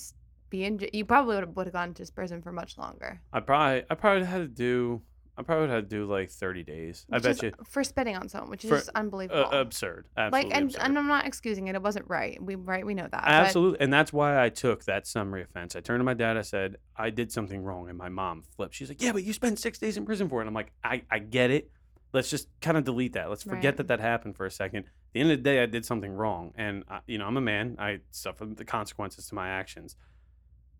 [0.49, 3.21] be in you probably would have, gone to prison for much longer.
[3.33, 5.01] I probably I probably had to do
[5.37, 7.05] I probably would have to do like 30 days.
[7.11, 7.53] I bet you.
[7.65, 9.45] for spitting on someone, which is For- just unbelievable.
[9.51, 10.07] Uh, absurd.
[10.17, 10.81] like, and, absurd.
[10.83, 11.75] and I'm not excusing it.
[11.75, 12.41] It wasn't right.
[12.41, 12.85] We right.
[12.85, 13.11] We know that.
[13.11, 13.79] but- Absolutely.
[13.79, 15.75] And that's why I took that summary offense.
[15.75, 16.37] I turned to my dad.
[16.37, 17.87] I said, I did something wrong.
[17.89, 18.75] And my mom flipped.
[18.75, 20.41] She's like, Yeah, but you spent six days in prison for it.
[20.41, 21.71] And I'm like, I, I get it.
[22.13, 23.29] Let's just kind of delete that.
[23.29, 23.77] Let's forget Right.
[23.77, 24.79] that that happened for a second.
[24.85, 26.51] At the end of the day, I did something wrong.
[26.55, 27.77] And, I, you know, I'm a man.
[27.79, 29.95] I suffer the consequences to my actions.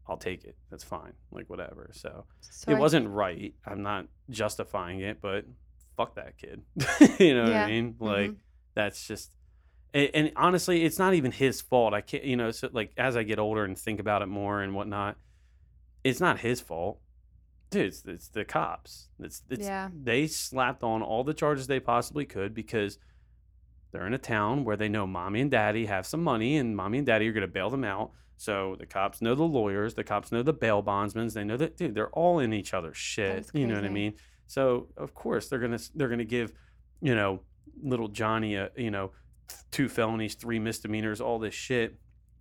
[0.08, 0.58] I'll take it.
[0.70, 1.14] That's fine.
[1.32, 1.90] Like, whatever.
[1.94, 3.54] So so it I- wasn't right.
[3.66, 5.46] I'm not justifying it, but
[5.96, 6.64] fuck that kid.
[7.20, 7.96] you know what I mean?
[8.00, 8.36] Like, Mhm.
[8.74, 9.32] that's just
[9.94, 13.18] and, and honestly it's not even his fault i can't you know so like as
[13.18, 15.18] i get older and think about it more and whatnot
[16.02, 17.02] it's not his fault
[17.72, 19.90] dude it's, it's the cops it's, it's Yeah.
[19.94, 23.00] they slapped on all the charges they possibly could because
[23.92, 27.00] they're in a town where they know mommy and daddy have some money and mommy
[27.00, 30.04] and daddy are going to bail them out so the cops know the lawyers the
[30.04, 33.50] cops know the bail bondsmen they know that dude they're all in each other's shit
[33.54, 34.14] you know what i mean
[34.48, 36.54] so of course they're going to they're to give
[37.02, 37.42] you know
[37.84, 39.12] little johnny a you know
[39.72, 41.98] two felonies, three misdemeanors, all this shit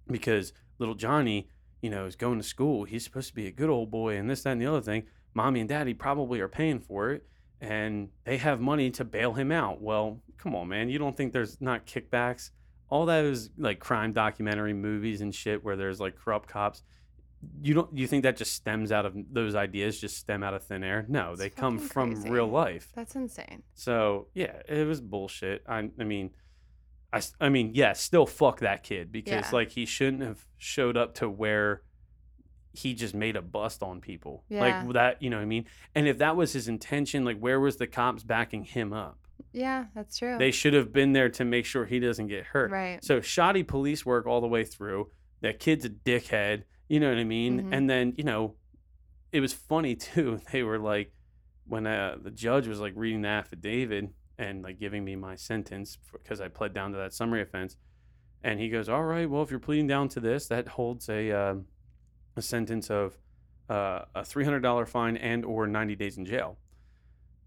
[0.08, 1.48] because little Johnny,
[1.82, 2.84] you know, is going to school.
[2.84, 5.04] He's supposed to be a good old boy and this, that, and the other thing.
[5.34, 7.26] Mommy and daddy probably are paying for it
[7.60, 9.80] and they have money to bail him out.
[9.80, 10.88] Well, come on, man.
[10.88, 12.50] You don't think there's not kickbacks?
[12.88, 16.82] All that is like crime documentary movies and shit where there's like corrupt cops.
[17.62, 20.64] You don't you think that just stems out of those ideas just stem out of
[20.64, 21.06] thin air?
[21.08, 22.30] No, It's they come from crazy.
[22.30, 22.88] real life.
[22.94, 23.62] That's insane.
[23.74, 25.62] So yeah, it was bullshit.
[25.68, 26.30] I I mean,
[27.12, 29.50] I I mean, yeah, still fuck that kid because Yeah.
[29.52, 31.82] like he shouldn't have showed up to where
[32.72, 34.60] he just made a bust on people Yeah.
[34.60, 35.22] like that.
[35.22, 35.66] You know what I mean?
[35.94, 39.18] And if that was his intention, like where was the cops backing him up?
[39.52, 40.38] Yeah, that's true.
[40.38, 42.70] They should have been there to make sure he doesn't get hurt.
[42.70, 43.02] right.
[43.04, 45.10] So shoddy police work all the way through.
[45.40, 46.64] That kid's a dickhead.
[46.88, 47.62] You know what I mean?
[47.64, 47.74] Mhm.
[47.74, 48.54] And then you know,
[49.32, 50.40] it was funny too.
[50.52, 51.12] They were like,
[51.66, 55.98] when uh, the judge was like reading the affidavit and like giving me my sentence
[56.12, 57.76] because I pled down to that summary offense,
[58.42, 61.30] and he goes, "All right, well, if you're pleading down to this, that holds a
[61.32, 61.66] um,
[62.36, 63.18] a sentence of
[63.68, 66.58] uh, a three hundred dollar fine and or ninety days in jail."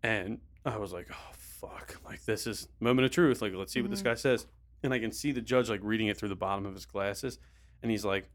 [0.01, 1.99] And I was like, "Oh fuck!
[2.05, 3.41] Like this is moment of truth.
[3.41, 4.05] Like let's see what this Mhm.
[4.05, 4.47] guy says."
[4.84, 7.39] And I can see the judge like reading it through the bottom of his glasses,
[7.81, 8.29] and he's like, do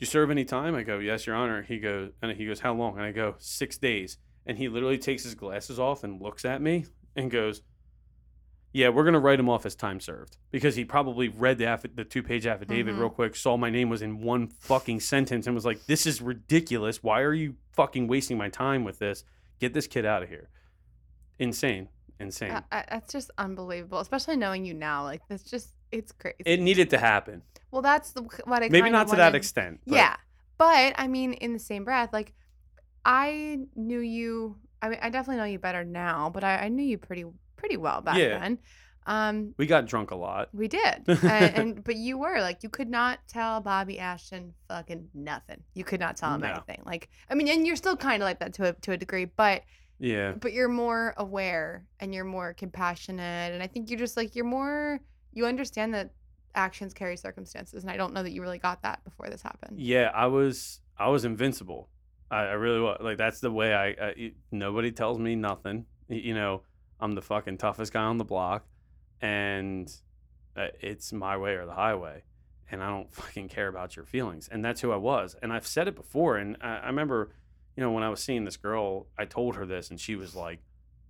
[0.00, 2.74] "You serve any time?" I go, "Yes, Your Honor." He goes, and he goes, "How
[2.74, 6.44] long?" And I go, six days." And he literally takes his glasses off and looks
[6.44, 6.86] at me
[7.16, 7.60] and goes,
[8.72, 11.94] "Yeah, we're gonna write him off as time served because he probably read the affi-
[11.96, 12.98] the two page affidavit Mhm.
[13.00, 16.20] real quick, saw my name was in one fucking sentence, and was like, "This is
[16.20, 17.02] ridiculous.
[17.02, 19.24] Why are you fucking wasting my time with this?
[19.58, 20.48] Get this kid out of here."
[21.38, 21.88] Insane,
[22.18, 22.52] insane.
[22.52, 25.04] I, I, that's just unbelievable, especially knowing you now.
[25.04, 26.36] Like that's just it's crazy.
[26.44, 27.42] it needed to happen.
[27.70, 29.80] well, that's the, what I Maybe not to that extent.
[29.86, 30.16] but- Yeah,
[30.58, 32.34] but I mean, in the same breath, like
[33.04, 34.56] I knew you.
[34.82, 37.24] I mean, I definitely know you better now, but I, I knew you pretty
[37.58, 38.38] pretty well back Yeah.
[38.38, 38.58] then.
[39.06, 40.48] Um, We got drunk a lot.
[40.52, 41.22] we did, and,
[41.58, 45.62] and but you were like you could not tell Bobby Ashton fucking nothing.
[45.74, 46.48] You could not tell him No.
[46.48, 46.82] anything.
[46.84, 49.24] Like I mean, and you're still kind of like that to a to a degree,
[49.24, 49.62] but
[49.98, 50.32] Yeah.
[50.32, 54.44] but you're more aware and you're more compassionate, and I think you're just like you're
[54.44, 55.00] more
[55.32, 56.10] you understand that
[56.54, 59.80] actions carry circumstances, and I don't know that you really got that before this happened.
[59.80, 61.88] Yeah, I was I was invincible.
[62.30, 62.98] I, I really was.
[63.00, 64.32] Like that's the way I, I.
[64.50, 65.86] Nobody tells me nothing.
[66.10, 66.62] Y- You know,
[67.00, 68.66] I'm the fucking toughest guy on the block,
[69.20, 69.92] and
[70.56, 72.22] uh, it's my way or the highway.
[72.70, 74.48] And I don't fucking care about your feelings.
[74.52, 75.34] And that's who I was.
[75.40, 76.36] And I've said it before.
[76.36, 77.30] And I, I remember,
[77.76, 80.34] you know, when I was seeing this girl, I told her this, and she was
[80.34, 80.60] like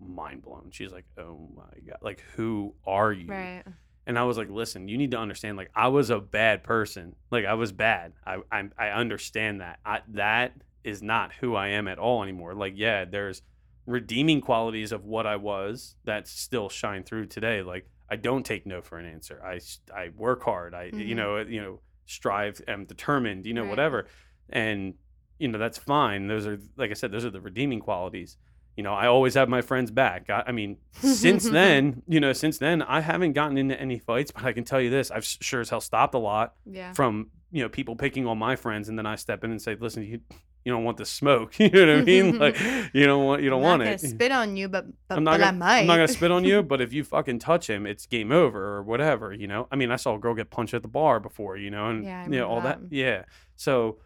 [0.01, 0.69] mind blown.
[0.71, 3.65] She's like, "Oh my god, like who are you?" Right.
[4.07, 7.15] And I was like, listen, you need to understand, like, I was a bad person.
[7.31, 8.15] Like, I was bad.
[8.25, 9.81] I I, I understand that.
[9.85, 10.53] I, that
[10.85, 12.55] is not who I am at all anymore.
[12.55, 13.43] Like, yeah, there's
[13.89, 17.63] redeeming qualities of what I was that still shine through today.
[17.63, 19.41] Like, I don't take no for an answer.
[19.45, 19.61] I
[19.95, 20.75] I work hard.
[20.75, 21.17] I, you Mhm.
[21.17, 23.71] know, you know, strive, am determined, you know, Right.
[23.71, 24.07] whatever.
[24.51, 24.95] And,
[25.39, 26.27] you know, that's fine.
[26.27, 28.37] Those are, like I said, those are the redeeming qualities.
[28.77, 30.31] You know, I always have my friends back.
[30.31, 34.31] I, I mean, since then, you know, since then, I haven't gotten into any fights,
[34.31, 36.93] but I can tell you this: I've sure as hell stopped a lot Yeah.
[36.93, 39.75] from you know people picking on my friends, and then I step in and say,
[39.81, 40.21] "Listen, you
[40.65, 41.57] you don't want the smoke.
[41.59, 42.39] you know what I mean?
[42.39, 42.59] Like
[42.93, 44.01] you don't want you don't I'm want it.
[44.01, 45.81] spit on you, but but, I'm not but gonna, might.
[45.81, 48.77] I'm not gonna spit on you, but if you fucking touch him, it's game over
[48.77, 49.33] or whatever.
[49.33, 49.69] You know.
[49.73, 51.57] I mean, I saw a girl get punched at the bar before.
[51.57, 52.81] You know, and Yeah, I you know all that.
[52.91, 52.95] that.
[52.95, 53.25] Yeah.
[53.57, 53.99] So,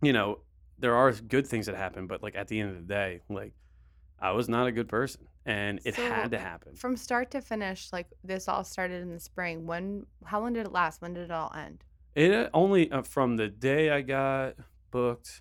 [0.00, 0.38] you know,
[0.78, 3.52] there are good things that happen, but like at the end of the day, like
[4.20, 6.76] I was not a good person, and it So, had to happen.
[6.76, 9.66] From start to finish, like this all started in the spring.
[9.66, 10.06] When?
[10.24, 11.02] How long did it last?
[11.02, 11.82] When did it all end?
[12.14, 14.54] It uh, only uh, from the day I got
[14.90, 15.40] booked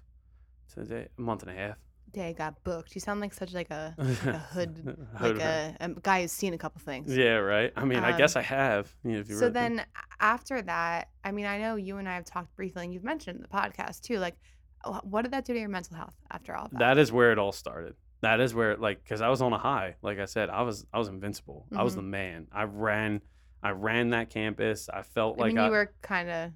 [0.76, 1.78] day, a month and a half.
[2.12, 2.94] day I got booked.
[2.96, 6.32] You sound like such like a like a hood, Hood like a, a guy who's
[6.32, 7.16] seen a couple things.
[7.16, 7.72] Yeah, right.
[7.76, 8.94] I mean, I Um, guess I have.
[9.04, 11.98] You know, if you So really then a- after that, I mean, I know you
[11.98, 14.20] and I have talked briefly, and you've mentioned in the podcast too.
[14.20, 14.36] Like,
[15.04, 16.80] what did that do to your mental health after all that?
[16.80, 17.96] that is where it all started.
[18.22, 19.96] That is where, like, because I was on a high.
[20.04, 21.66] Like I said, I was I was invincible.
[21.76, 22.48] I was the man.
[22.52, 23.22] I ran,
[23.64, 24.90] I ran that campus.
[24.90, 26.52] I felt I like mean, I, you were kind of,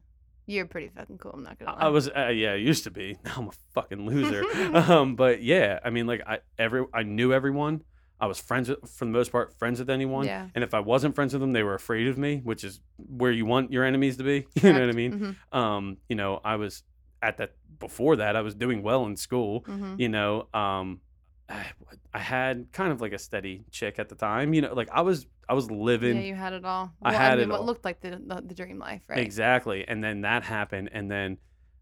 [0.48, 1.32] you're pretty fucking cool.
[1.34, 1.82] I'm not gonna lie.
[1.86, 3.18] I was uh, yeah, I used to be.
[3.26, 4.44] Now I'm a fucking loser.
[4.76, 7.84] um, but yeah, I mean, like I every I knew everyone.
[8.20, 10.26] I was friends with, for the most part, friends with anyone.
[10.26, 10.48] Yeah.
[10.56, 13.32] And if I wasn't friends with them, they were afraid of me, which is where
[13.32, 14.48] you want your enemies to be.
[14.64, 14.96] You know what I Correct.
[14.96, 15.36] mean?
[15.52, 16.84] Mhm, Um, you know, I was
[17.22, 18.38] at that before that.
[18.38, 19.66] I was doing well in school.
[19.66, 20.00] mhm.
[20.00, 21.02] You know, um,
[21.50, 21.66] I,
[22.14, 24.54] I had kind of like a steady chick at the time.
[24.54, 26.92] You know, like I was I was living Yeah, you had it all.
[27.04, 27.66] I Well, had mean, it what all.
[27.68, 29.20] looked like the, the the dream life, right?
[29.20, 29.88] Exactly.
[29.88, 31.38] And then that happened and then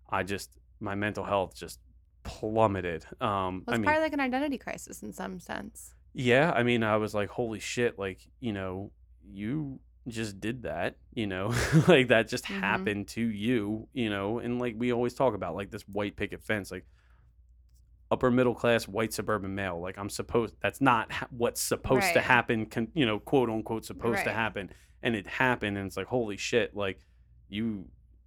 [0.09, 0.49] I just
[0.79, 1.79] my mental health just
[2.23, 3.05] plummeted.
[3.21, 5.93] Um Well, it's I mean probably like an identity crisis in some sense.
[6.13, 8.91] yeah, I mean I was like holy shit like, you know,
[9.25, 11.53] you just did that, you know,
[11.87, 12.59] like that just Mhm.
[12.59, 16.43] happened to you, you know, and like we always talk about like this white picket
[16.43, 16.85] fence like
[18.13, 19.79] upper middle class white suburban male.
[19.81, 23.85] Like I'm supposed that's not ha- what's supposed to happen con, you know quote unquote
[23.85, 24.69] supposed to happen.
[25.01, 26.99] And it happened and it's like holy shit like
[27.49, 27.85] you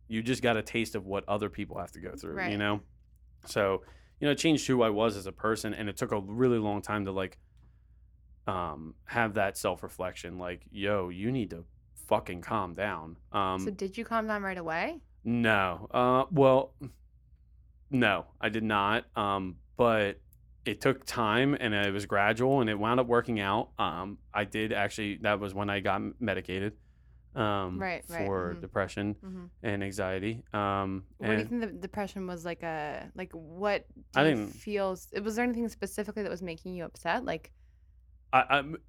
[0.09, 2.81] you just got a taste of what other people have to go through you know?
[3.47, 3.83] So
[4.21, 6.59] you know it changed who I was as a person and it took a really
[6.59, 7.39] long time to like
[8.47, 11.65] um have that self-reflection like yo you need to
[12.09, 13.17] fucking calm down.
[13.33, 15.01] Um so did you calm down right away?
[15.25, 15.89] no.
[15.93, 16.75] Uh well
[17.91, 19.05] no, I did not.
[19.17, 20.21] Um but
[20.65, 23.71] it took time and it was gradual and it wound up working out.
[23.79, 26.75] Um I did actually that was when I got medicated
[27.35, 28.61] um Right, right, for mhm.
[28.63, 30.43] depression hmm and anxiety.
[30.53, 33.33] Um What do you think the depression was like a like?
[33.33, 34.91] What I didn't- feel?
[35.23, 37.25] Was there anything specifically that was making you upset?
[37.25, 37.53] Like,
[38.33, 38.41] I,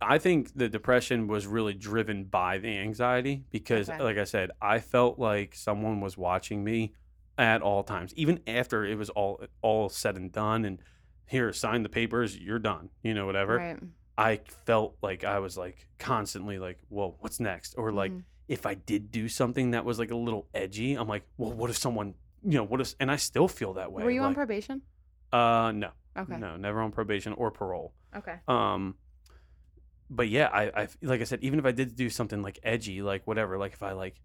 [0.02, 4.02] I I think the depression was really driven by the anxiety because, Okay.
[4.02, 6.94] like I said, I felt like someone was watching me
[7.38, 10.66] at all times, even after it was all all said and done.
[10.66, 10.80] And
[11.26, 12.90] here, sign the papers, you're done.
[13.04, 13.58] You know, whatever.
[13.58, 13.80] right?
[14.18, 17.76] I felt like I was like constantly like, well, what's next?
[17.78, 18.24] Or like, Mhm.
[18.48, 21.70] if I did do something that was like a little edgy, I'm like, well, what
[21.70, 22.96] if someone, you know, what if?
[23.00, 24.04] And I still feel that way.
[24.04, 24.82] Were you on probation?
[25.34, 26.38] uh, no, Okay.
[26.38, 27.94] no, never on probation or parole.
[28.16, 28.38] Okay.
[28.48, 28.96] Um,
[30.10, 33.02] but yeah, I, I like I said, even if I did do something like edgy,
[33.02, 34.16] like whatever, like if I like,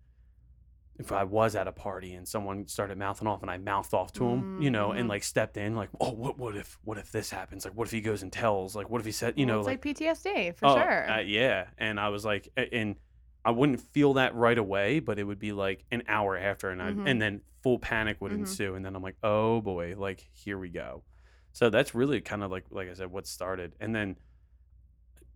[0.98, 4.12] if I was at a party and someone started mouthing off and I mouthed off
[4.14, 7.10] to him, you know, and like stepped in, like, oh, what, what if, what if
[7.10, 7.64] this happens?
[7.64, 8.76] Like, what if he goes and tells?
[8.76, 11.10] Like, what if he said, you Well, know, it's like, like, PTSD for oh, sure.
[11.10, 12.96] uh, yeah, and I was like, and
[13.44, 16.80] I wouldn't feel that right away, but it would be like an hour after, and
[16.82, 17.02] I, Mhm.
[17.06, 18.40] and then full panic would Mhm.
[18.40, 21.04] ensue, and then I'm like, oh boy, like here we go.
[21.52, 24.16] So that's really kind of like, like I said, what started, and then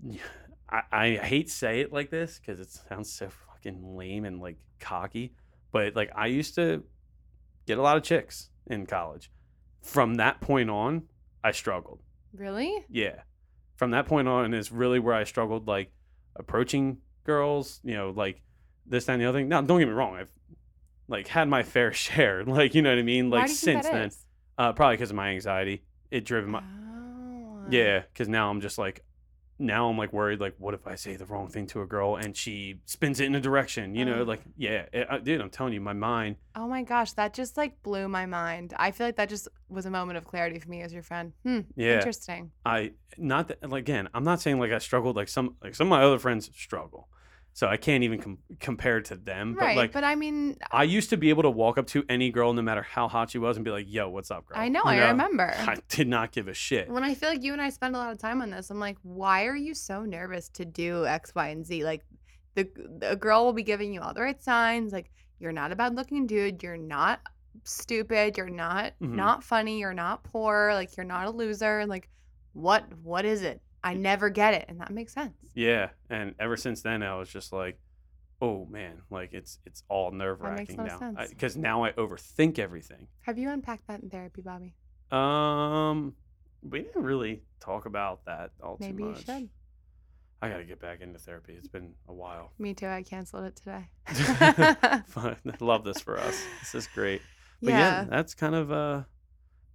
[0.69, 4.59] I, I hate say it like this because it sounds so fucking lame and like
[4.81, 5.35] cocky,
[5.77, 6.83] but like I used to
[7.67, 9.31] get a lot of chicks in college.
[9.83, 11.03] From that point on,
[11.45, 12.01] I struggled.
[12.35, 12.85] really?
[12.89, 13.23] Yeah.
[13.77, 15.93] From that point on is really where I struggled, like
[16.35, 18.43] approaching girls, you know, like
[18.87, 19.49] this, that, and the other thing.
[19.49, 20.17] Now, don't get me wrong.
[20.17, 20.33] I've
[21.09, 22.43] like had my fair share.
[22.45, 23.29] Like, you know what I mean?
[23.31, 24.25] Like do you think since then, is?
[24.59, 25.83] uh, probably because of my anxiety.
[26.11, 27.65] It driven my, Oh.
[27.71, 28.03] yeah.
[28.15, 29.05] Cause now I'm just like,
[29.59, 32.17] now I'm like worried, like, what if I say the wrong thing to a girl
[32.17, 34.21] and she spins it in a direction, you know?
[34.21, 34.25] Oh.
[34.25, 37.57] Like, yeah, it, uh, dude, I'm telling you, my mind, Oh my gosh, that just
[37.57, 38.73] like blew my mind.
[38.79, 41.33] I feel like that just was a moment of clarity for me as your friend.
[41.43, 41.61] Hmm.
[41.75, 41.97] Yeah.
[41.97, 42.51] Interesting.
[42.65, 45.87] I, not that, like, again, I'm not saying like I struggled like some, like some
[45.87, 47.09] of my other friends struggle.
[47.57, 49.55] So I can't even com- compare to them.
[49.55, 49.77] But right.
[49.79, 52.53] like, but I mean, I used to be able to walk up to any girl,
[52.53, 54.83] no matter how hot she was, and be like, "Yo, what's up, girl?" I know,
[54.85, 55.55] You I remember.
[55.59, 56.91] I did not give a shit.
[56.91, 58.79] when I feel like you and I spend a lot of time on this, I'm
[58.79, 61.83] like, why are you so nervous to do X, Y, and Z?
[61.83, 62.03] Like,
[62.57, 64.93] the the girl will be giving you all the right signs.
[64.93, 66.63] Like, you're not a bad looking dude.
[66.63, 67.21] You're not
[67.65, 68.37] stupid.
[68.37, 69.13] You're not Mhm.
[69.15, 69.81] not funny.
[69.81, 70.73] You're not poor.
[70.75, 71.87] Like, you're not a loser.
[71.87, 72.11] Like,
[72.53, 73.63] what what is it?
[73.83, 75.35] I never get it, and that makes sense.
[75.55, 77.79] Yeah, and ever since then, I was just like,
[78.41, 83.09] "Oh man, like it's it's all nerve wracking now." Because now I overthink everything.
[83.23, 84.75] Have you unpacked that in therapy, Bobby?
[85.11, 86.15] Um,
[86.63, 89.25] we didn't really talk about that all Maybe too you much.
[89.27, 89.49] should.
[90.43, 91.55] I gotta get back into therapy.
[91.55, 92.53] It's been a while.
[92.59, 92.89] Me too.
[92.89, 93.89] I canceled it today.
[95.07, 95.37] Fun.
[95.47, 96.43] I love this for us.
[96.61, 97.23] This is great.
[97.63, 97.79] But yeah.
[97.79, 98.05] yeah.
[98.05, 99.03] that's kind of uh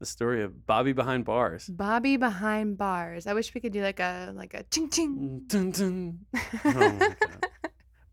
[0.02, 1.68] the story of Bobby behind bars.
[1.68, 3.28] Bobby behind bars.
[3.28, 5.44] I wish we could do like a like a ching ching.
[5.48, 6.20] Dun, dun.
[6.66, 7.14] Oh.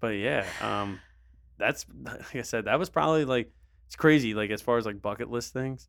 [0.00, 1.00] But yeah, um,
[1.58, 3.50] that's like I said, that was probably like
[3.86, 4.34] it's crazy.
[4.34, 5.88] Like as far as like bucket list things,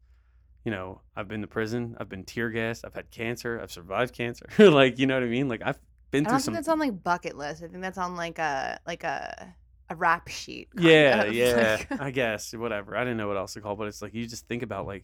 [0.66, 4.16] you know, I've been to prison, I've been tear gassed, I've had cancer, I've survived
[4.16, 4.48] cancer.
[4.58, 5.48] like, you know what I mean?
[5.48, 5.78] Like I've
[6.12, 7.62] been I through some that's on like bucket list.
[7.62, 9.54] I think that's on like a like a
[9.90, 10.70] a rap sheet.
[10.78, 12.96] Yeah, of, yeah, like- I guess whatever.
[12.96, 15.04] I didn't know what else to call, but it's like you just think about like,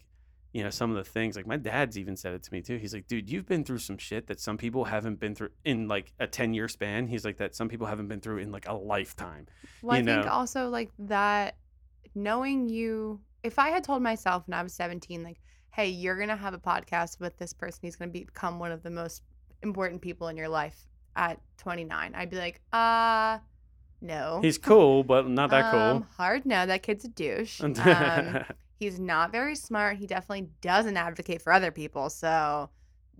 [0.56, 1.36] you know, some of the things.
[1.36, 2.78] Like my dad's even said it to me too.
[2.78, 5.89] He's like, dude, you've been through some shit that some people haven't been through in
[5.89, 7.08] like a ten year span.
[7.08, 9.47] He's like that some people haven't been through in like a lifetime.
[9.82, 11.58] Well, I you think also like that
[12.16, 15.41] knowing you if I had told myself when I was 17 like,
[15.72, 17.80] "Hey, you're going to have a podcast with this person.
[17.82, 19.24] He's going to become one of the most
[19.62, 20.88] important people in your life
[21.18, 23.39] at 29." I'd be like, "Uh,
[23.99, 26.08] no." He's cool, but not that Um, cool.
[26.16, 27.60] hard no, that kid's a douche.
[27.62, 28.45] Um,
[28.78, 29.97] he's not very smart.
[29.97, 32.09] He definitely doesn't advocate for other people.
[32.09, 32.69] So,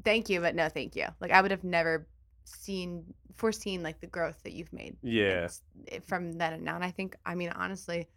[0.04, 1.06] thank you, but no, thank you.
[1.22, 2.08] Like I would have never
[2.44, 3.04] seen
[3.36, 6.76] foreseen like the growth that you've made yeah, it's- it- from then and now.
[6.76, 8.08] And I think, I mean, honestly,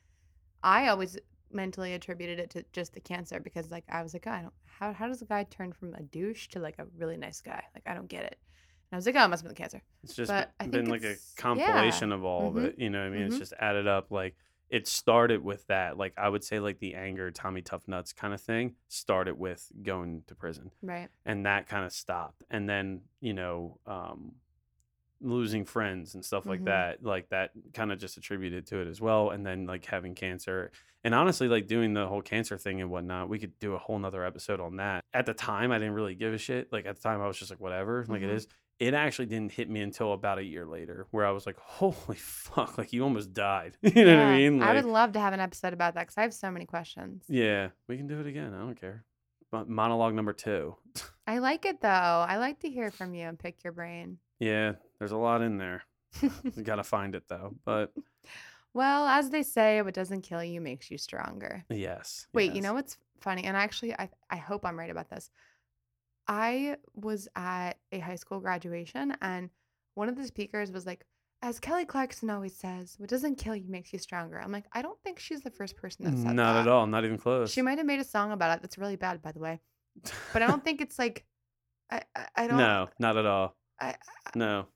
[0.62, 1.18] I always
[1.50, 4.54] mentally attributed it to just the cancer because, like, I was like, oh, I don't,
[4.66, 7.62] how, how does a guy turn from a douche to like a really nice guy?
[7.74, 8.38] Like, I don't get it.
[8.90, 9.82] And I was like, oh, it must have been the cancer.
[10.04, 11.42] it's just but I been think like a it's- yeah.
[11.42, 12.56] compilation of all Mhm.
[12.58, 12.78] of it.
[12.78, 13.22] You know what I mean?
[13.22, 13.38] It's Mhm.
[13.40, 14.10] just added up.
[14.10, 14.36] Like
[14.70, 15.96] it started with that.
[15.96, 19.70] Like I would say, like the anger, Tommy Tough Nuts kind of thing started with
[19.82, 20.70] going to prison.
[20.82, 21.08] Right.
[21.24, 24.32] and that kind of stopped and then you know um
[25.20, 26.66] losing friends and stuff like Mhm.
[26.66, 30.14] that like that kind of just attributed to it as well and then like having
[30.14, 30.70] cancer
[31.02, 33.98] and honestly like doing the whole cancer thing and whatnot we could do a whole
[33.98, 36.94] nother episode on that at the time i didn't really give a shit like at
[36.94, 38.34] the time i was just like whatever like it Mhm.
[38.34, 38.46] is
[38.80, 42.16] it actually didn't hit me until about a year later where i was like holy
[42.16, 45.20] fuck like you almost died you know what i Yeah, mean I would love to
[45.20, 47.24] have an episode about that because I have so many questions.
[47.28, 49.04] yeah we can do it again i don't care
[49.50, 50.76] but monologue number two
[51.26, 51.88] I like it though.
[51.88, 54.18] I like to hear from you and pick your brain.
[54.38, 55.82] yeah there's a lot in there
[56.22, 57.54] You gotta find it though.
[57.66, 57.92] But
[58.74, 61.64] well, as they say, what doesn't kill you makes you stronger.
[61.68, 62.26] yes.
[62.32, 63.44] Wait, you know what's funny?
[63.44, 65.30] And actually, I I hope I'm right about this.
[66.28, 69.50] I was at a high school graduation, and
[69.94, 71.04] one of the speakers was like,
[71.42, 74.82] "As Kelly Clarkson always says, what doesn't kill you makes you stronger." I'm like, I
[74.82, 76.34] don't think she's the first person that said that.
[76.34, 76.60] Not that.
[76.60, 76.86] at all.
[76.86, 77.50] Not even close.
[77.50, 78.62] She might have made a song about it.
[78.62, 79.60] That's really bad, by the way.
[80.32, 81.24] But I don't think it's like,
[81.90, 82.58] I I, I don't.
[82.58, 83.56] no, not at all.
[83.80, 83.94] I,
[84.34, 84.66] No,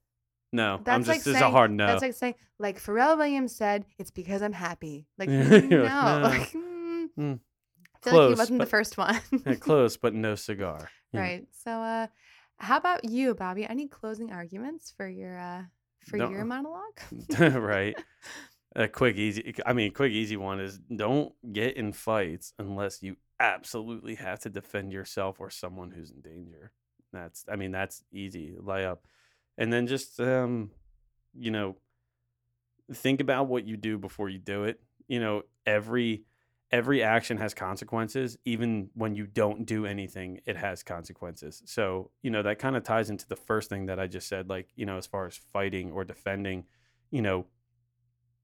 [0.52, 0.76] no.
[0.76, 1.26] I'm That's just.
[1.26, 1.86] like it's a hard no.
[1.86, 6.20] That's like saying, like Pharrell Williams said, "It's because I'm happy." Like, no, no.
[6.22, 7.08] like, mm.
[7.18, 7.40] Mm.
[8.02, 9.20] Feel like he Close, wasn't the but- first one.
[9.60, 10.88] Close, but no cigar.
[11.12, 11.20] know.
[11.20, 11.46] right.
[11.64, 12.06] So, uh,
[12.58, 13.64] how about you, Bobby?
[13.64, 15.62] Any closing arguments for your uh
[16.08, 17.00] for Don't- your monologue?
[17.38, 17.96] right.
[18.74, 19.54] A quick, easy.
[19.66, 24.48] I mean, quick, easy one is don't get in fights unless you absolutely have to
[24.50, 26.72] defend yourself or someone who's in danger.
[27.12, 27.44] That's.
[27.50, 28.54] I mean, that's easy.
[28.58, 29.04] Lay up,
[29.58, 30.70] and then just um,
[31.38, 31.76] you know,
[32.94, 34.80] think about what you do before you do it.
[35.06, 36.22] You know, every
[36.72, 38.38] every action has consequences.
[38.44, 41.62] Even when you don't do anything it has consequences.
[41.66, 44.48] So you know that kind of ties into the first thing that i just said
[44.48, 46.64] like you know as far as fighting or defending
[47.10, 47.46] you know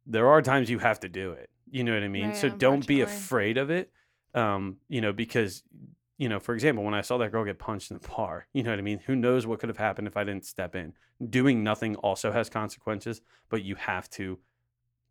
[0.06, 1.50] there are times you have to do it.
[1.70, 2.28] You know what i mean?
[2.28, 3.90] Right, so don't be afraid of it
[4.34, 5.62] um you know because
[6.18, 8.62] you know for example when i saw that girl get punched in the bar you
[8.62, 9.00] know what i mean?
[9.06, 10.92] Who knows what could have happened if i didn't step in?
[11.30, 14.38] Doing nothing also has consequences but you have to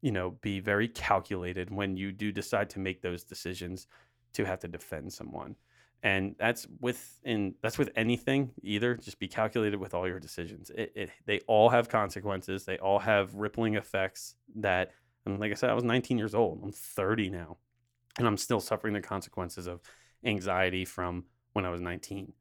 [0.01, 3.87] you know be very calculated when you do decide to make those decisions
[4.33, 5.55] to have to defend someone.
[6.03, 10.69] And that's with in that's with anything either just be calculated with all your decisions.
[10.69, 14.91] It, it they all have consequences they all have rippling effects that
[15.25, 17.57] and like i said i was 19 years old i'm 30 now
[18.17, 19.81] and i'm still suffering the consequences of
[20.23, 22.31] anxiety from when i was 19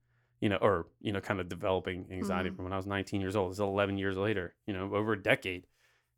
[0.40, 2.56] you know or you know kind of developing anxiety Mhm.
[2.56, 3.50] from when i was 19 years old.
[3.50, 5.66] It's 11 years later you know over a decade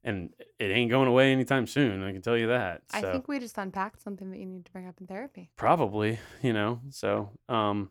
[0.04, 3.38] and it ain't going away anytime soon i can tell you that I think we
[3.38, 5.50] just unpacked something that you need to bring up in therapy.
[5.56, 7.90] probably you know so um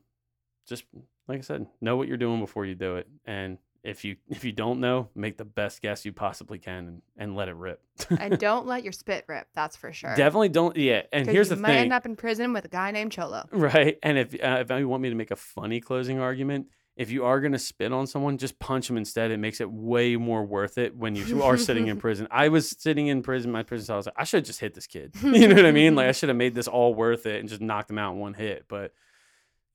[0.68, 0.84] just
[1.28, 4.44] like i said know what you're doing before you do it and if you if
[4.44, 7.82] you don't know make the best guess you possibly can and, and let it rip
[8.20, 9.48] and don't let your spit rip.
[9.56, 10.14] That's for sure.
[10.16, 12.70] definitely don't yeah And here's the thing: you might end up in prison with a
[12.70, 13.46] guy named Cholo.
[13.52, 16.68] right and if uh, if you want me to make a funny closing argument
[16.98, 19.72] if you are going to spit on someone just punch them instead it makes it
[19.72, 23.52] way more worth it when you are sitting in prison i was sitting in prison
[23.52, 25.56] my prison cell i was like i should have just hit this kid you know
[25.56, 27.90] what i mean like i should have made this all worth it and just knocked
[27.92, 28.92] him out in one hit but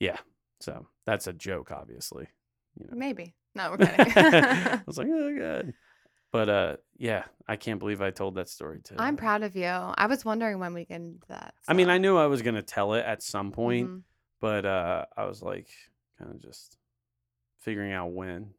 [0.00, 0.18] yeah
[0.60, 2.26] so that's a joke obviously
[2.78, 3.34] you know Maybe.
[3.54, 4.12] No, we're kidding.
[4.16, 5.74] i was like oh god
[6.32, 9.66] but uh yeah i can't believe i told that story too I'm proud of you.
[9.66, 11.54] I was wondering when we get into that.
[11.68, 14.02] i mean i knew i was going to tell it at some point Mhm.
[14.40, 15.68] but uh I was like
[16.18, 16.78] kind of just
[17.62, 18.50] figuring out when.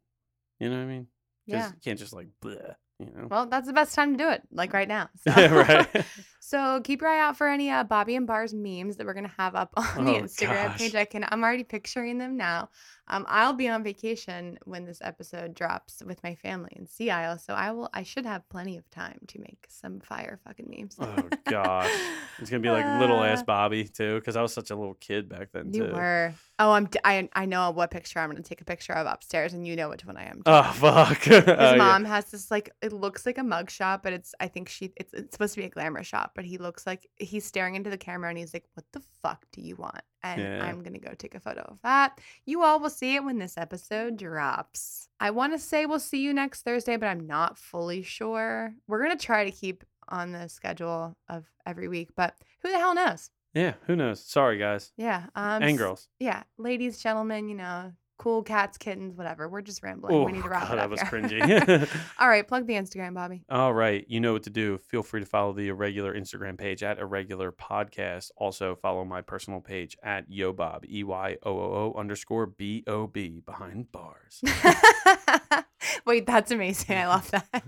[0.60, 1.06] You know what I mean?
[1.46, 1.68] Yeah.
[1.68, 3.28] you can't just like bleh, you know.
[3.30, 5.08] Well, that's the best time to do it, like right now.
[5.18, 5.30] So.
[5.36, 6.04] yeah, right.
[6.46, 9.32] So keep your eye out for any uh, Bobby and Bars memes that we're gonna
[9.38, 10.78] have up on the Oh, Instagram gosh.
[10.78, 10.94] page.
[10.94, 12.68] I can I'm already picturing them now.
[13.06, 17.38] Um, I'll be on vacation when this episode drops with my family in Sea Isle,
[17.38, 20.96] so I will I should have plenty of time to make some fire fucking memes.
[21.00, 21.90] Oh gosh,
[22.38, 24.94] it's gonna be like little ass Uh, Bobby too, because I was such a little
[24.94, 25.92] kid back then You too.
[25.94, 26.34] were.
[26.58, 26.86] Oh, I'm.
[26.86, 29.76] d- I I know what picture I'm gonna take a picture of upstairs, and you
[29.76, 30.36] know which one I am.
[30.36, 30.42] too.
[30.46, 31.18] Oh fuck.
[31.24, 31.76] His Oh, yeah.
[31.76, 34.92] mom has this like it looks like a mug shot, but it's I think she
[34.96, 37.90] it's it's supposed to be a glamour shot, but he looks like he's staring into
[37.90, 40.64] the camera and he's like, "What the fuck do you want?" And Yeah.
[40.64, 42.20] I'm gonna go take a photo of that.
[42.46, 45.08] You all will see it when this episode drops.
[45.20, 48.74] I want to say we'll see you next Thursday, but I'm not fully sure.
[48.86, 52.94] We're gonna try to keep on the schedule of every week, but who the hell
[52.94, 53.30] knows?
[53.54, 54.20] Yeah, who knows?
[54.24, 55.26] Sorry guys Yeah.
[55.34, 55.62] Um.
[55.62, 56.08] and girls.
[56.18, 59.48] Yeah, ladies, gentlemen, you know, cool cats, kittens, whatever.
[59.48, 60.14] We're just rambling.
[60.14, 61.10] Oh we need to wrap god, it up that was here.
[61.10, 61.88] cringy.
[62.18, 63.44] All right, plug the Instagram, Bobby.
[63.50, 64.78] All right, you know what to do.
[64.78, 68.30] Feel free to follow the irregular Instagram page at irregular podcast.
[68.36, 73.06] Also follow my personal page at yobob e y o o o underscore b o
[73.06, 74.42] b behind bars.
[76.06, 76.96] Wait, that's amazing.
[76.96, 77.64] I love that.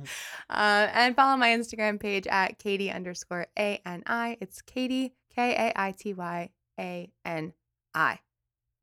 [0.51, 4.37] Uh, and follow my Instagram page at Kaity underscore A N I.
[4.41, 7.53] It's Kaity, K A I T Y A N
[7.95, 8.21] I.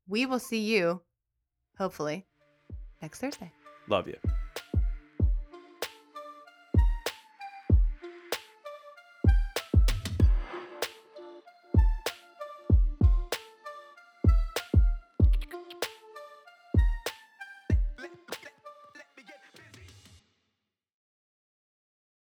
[0.06, 1.02] We will see you,
[1.78, 2.26] hopefully,
[3.02, 3.50] next Thursday.
[3.88, 4.16] Love you.